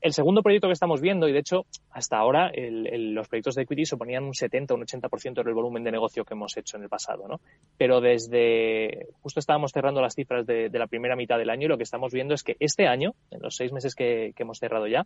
[0.01, 3.85] El segundo proyecto que estamos viendo, y de hecho hasta ahora los proyectos de equity
[3.85, 6.89] suponían un 70 o un 80% del volumen de negocio que hemos hecho en el
[6.89, 7.41] pasado, ¿no?
[7.77, 11.77] Pero desde, justo estábamos cerrando las cifras de, la primera mitad del año y lo
[11.77, 15.05] que estamos viendo es que este año, en los seis meses que, hemos cerrado ya,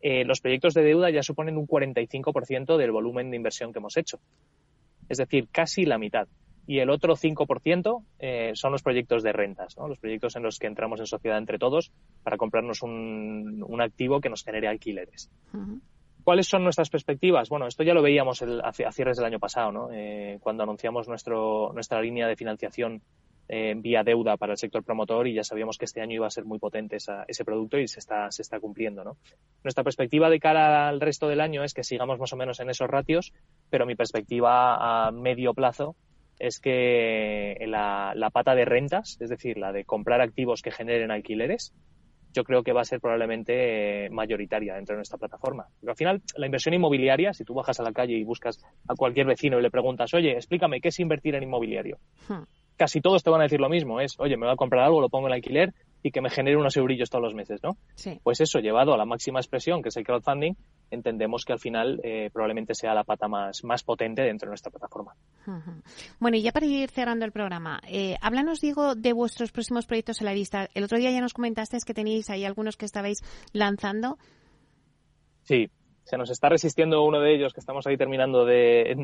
[0.00, 3.98] eh, los proyectos de deuda ya suponen un 45% del volumen de inversión que hemos
[3.98, 4.18] hecho.
[5.10, 6.26] Es decir, casi la mitad
[6.70, 9.88] y el otro 5% eh, son los proyectos de rentas, ¿no?
[9.88, 11.90] los proyectos en los que entramos en sociedad entre todos
[12.22, 15.32] para comprarnos un, un activo que nos genere alquileres.
[16.22, 17.48] ¿Cuáles son nuestras perspectivas?
[17.48, 19.88] Bueno, esto ya lo veíamos el, a, cierres del año pasado, ¿no?
[19.92, 23.02] Eh, cuando anunciamos nuestro, nuestra línea de financiación
[23.48, 26.30] eh, vía deuda para el sector promotor y ya sabíamos que este año iba a
[26.30, 29.02] ser muy potente ese producto y se está, se está cumpliendo.
[29.02, 29.16] ¿no?
[29.64, 32.70] Nuestra perspectiva de cara al resto del año es que sigamos más o menos en
[32.70, 33.32] esos ratios,
[33.70, 35.96] pero mi perspectiva a medio plazo
[36.40, 41.10] es que la, la pata de rentas, es decir, la de comprar activos que generen
[41.10, 41.72] alquileres,
[42.32, 45.66] yo creo que va a ser probablemente eh, mayoritaria dentro de nuestra plataforma.
[45.80, 48.94] Pero al final, la inversión inmobiliaria, si tú bajas a la calle y buscas a
[48.94, 52.42] cualquier vecino y le preguntas, oye, explícame qué es invertir en inmobiliario, hmm.
[52.76, 55.00] casi todos te van a decir lo mismo, es, oye, me voy a comprar algo,
[55.00, 57.76] lo pongo en alquiler y que me genere unos eurillos todos los meses, ¿no?
[57.94, 58.20] Sí.
[58.22, 60.54] Pues eso, llevado a la máxima expresión, que es el crowdfunding,
[60.90, 64.70] entendemos que al final eh, probablemente sea la pata más, más potente dentro de nuestra
[64.70, 65.14] plataforma.
[66.18, 70.20] Bueno, y ya para ir cerrando el programa, eh, háblanos, Diego, de vuestros próximos proyectos
[70.20, 70.68] en la lista.
[70.74, 73.22] El otro día ya nos comentaste que tenéis ahí algunos que estabais
[73.52, 74.18] lanzando.
[75.42, 75.70] Sí,
[76.04, 78.94] se nos está resistiendo uno de ellos que estamos ahí terminando de,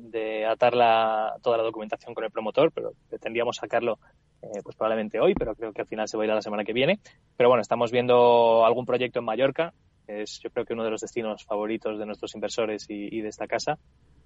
[0.00, 3.98] de, atar la, toda la documentación con el promotor, pero pretendíamos sacarlo
[4.42, 6.42] eh, pues probablemente hoy, pero creo que al final se va a ir a la
[6.42, 7.00] semana que viene.
[7.36, 9.72] Pero bueno, estamos viendo algún proyecto en Mallorca,
[10.06, 13.46] es yo creo que uno de los destinos favoritos de nuestros inversores y de esta
[13.46, 13.78] casa.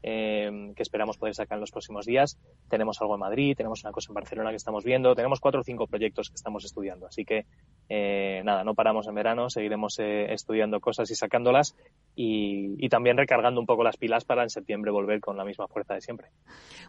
[0.07, 2.39] Em, que esperamos poder sacar en los próximos días.
[2.69, 5.65] Tenemos algo en Madrid, tenemos una cosa en Barcelona que estamos viendo, tenemos cuatro o
[5.65, 7.07] cinco proyectos que estamos estudiando.
[7.07, 7.47] Así que,
[7.89, 11.75] eh, nada, no paramos en verano, seguiremos eh, estudiando cosas y sacándolas
[12.15, 15.95] y, también recargando un poco las pilas para en septiembre volver con la misma fuerza
[15.95, 16.29] de siempre.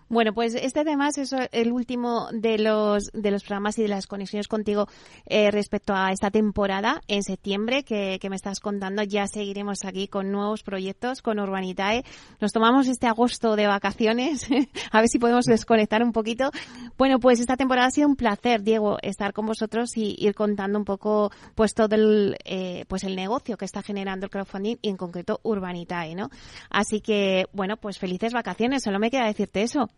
[0.09, 4.05] Bueno, pues este además es el último de los, de los programas y de las
[4.05, 4.87] conexiones contigo
[5.25, 9.01] eh, respecto a esta temporada en septiembre que, que me estás contando.
[9.03, 12.03] Ya seguiremos aquí con nuevos proyectos con Urbanitae.
[12.39, 14.47] Nos tomamos este agosto de vacaciones,
[14.91, 16.51] a ver si podemos desconectar un poquito.
[16.97, 20.79] Bueno, pues esta temporada ha sido un placer, Diego, estar con vosotros y ir contando
[20.79, 24.89] un poco pues todo el, eh, pues el negocio que está generando el crowdfunding y
[24.89, 26.29] en concreto Urbanitae, ¿no?
[26.69, 29.89] Así que, bueno, pues felices vacaciones, solo me queda decirte eso.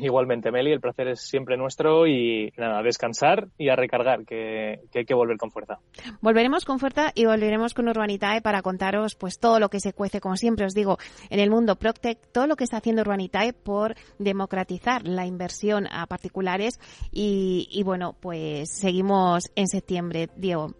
[0.00, 4.80] Igualmente, Meli, el placer es siempre nuestro y nada, a descansar y a recargar, que,
[4.94, 5.78] hay que volver con fuerza.
[6.20, 10.20] Volveremos con fuerza y volveremos con Urbanitae para contaros pues todo lo que se cuece,
[10.20, 10.98] como siempre os digo,
[11.30, 16.06] en el mundo Proctec, todo lo que está haciendo Urbanitae por democratizar la inversión a
[16.06, 16.78] particulares
[17.12, 20.74] y, bueno, pues seguimos en septiembre, Diego.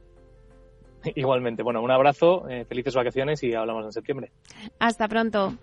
[1.14, 4.32] Igualmente, bueno, un abrazo, eh, felices vacaciones y hablamos en septiembre.
[4.78, 5.54] Hasta pronto.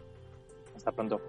[0.76, 1.20] Hasta pronto.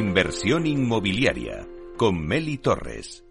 [0.00, 3.22] Inversión inmobiliaria con Meli Torres.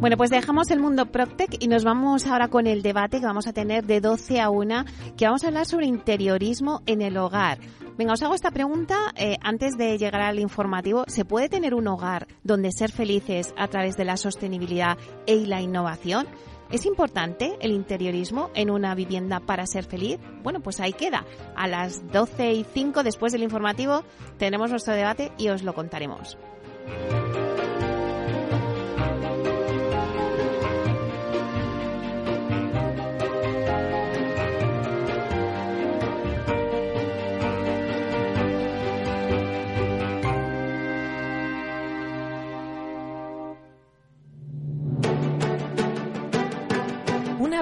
[0.00, 3.46] Bueno, pues dejamos el mundo PropTech y nos vamos ahora con el debate que vamos
[3.46, 4.84] a tener de 12 a 1,
[5.16, 7.60] que vamos a hablar sobre interiorismo en el hogar.
[7.96, 11.04] Venga, os hago esta pregunta eh, antes de llegar al informativo.
[11.06, 15.62] ¿Se puede tener un hogar donde ser felices a través de la sostenibilidad y la
[15.62, 16.26] innovación?
[16.70, 20.18] ¿Es importante el interiorismo en una vivienda para ser feliz?
[20.42, 21.24] Bueno, pues ahí queda.
[21.54, 24.02] A las 12 y 5 después del informativo
[24.38, 26.36] tenemos nuestro debate y os lo contaremos.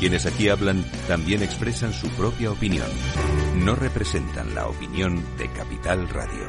[0.00, 2.88] Quienes aquí hablan también expresan su propia opinión.
[3.56, 6.46] No representan la opinión de Capital Radio.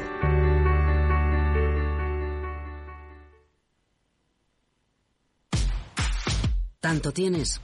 [6.79, 7.59] Tanto tienes,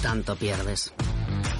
[0.00, 0.94] tanto pierdes.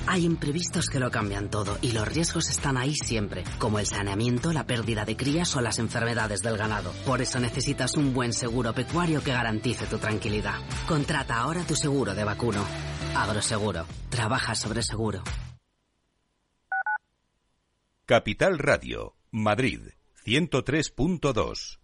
[0.07, 4.53] Hay imprevistos que lo cambian todo y los riesgos están ahí siempre, como el saneamiento,
[4.53, 6.93] la pérdida de crías o las enfermedades del ganado.
[7.05, 10.61] Por eso necesitas un buen seguro pecuario que garantice tu tranquilidad.
[10.87, 12.65] Contrata ahora tu seguro de vacuno.
[13.15, 13.87] Agroseguro.
[14.11, 15.23] Trabaja sobre seguro.
[18.07, 19.81] Capital Radio, Madrid,
[20.27, 21.84] 103.2.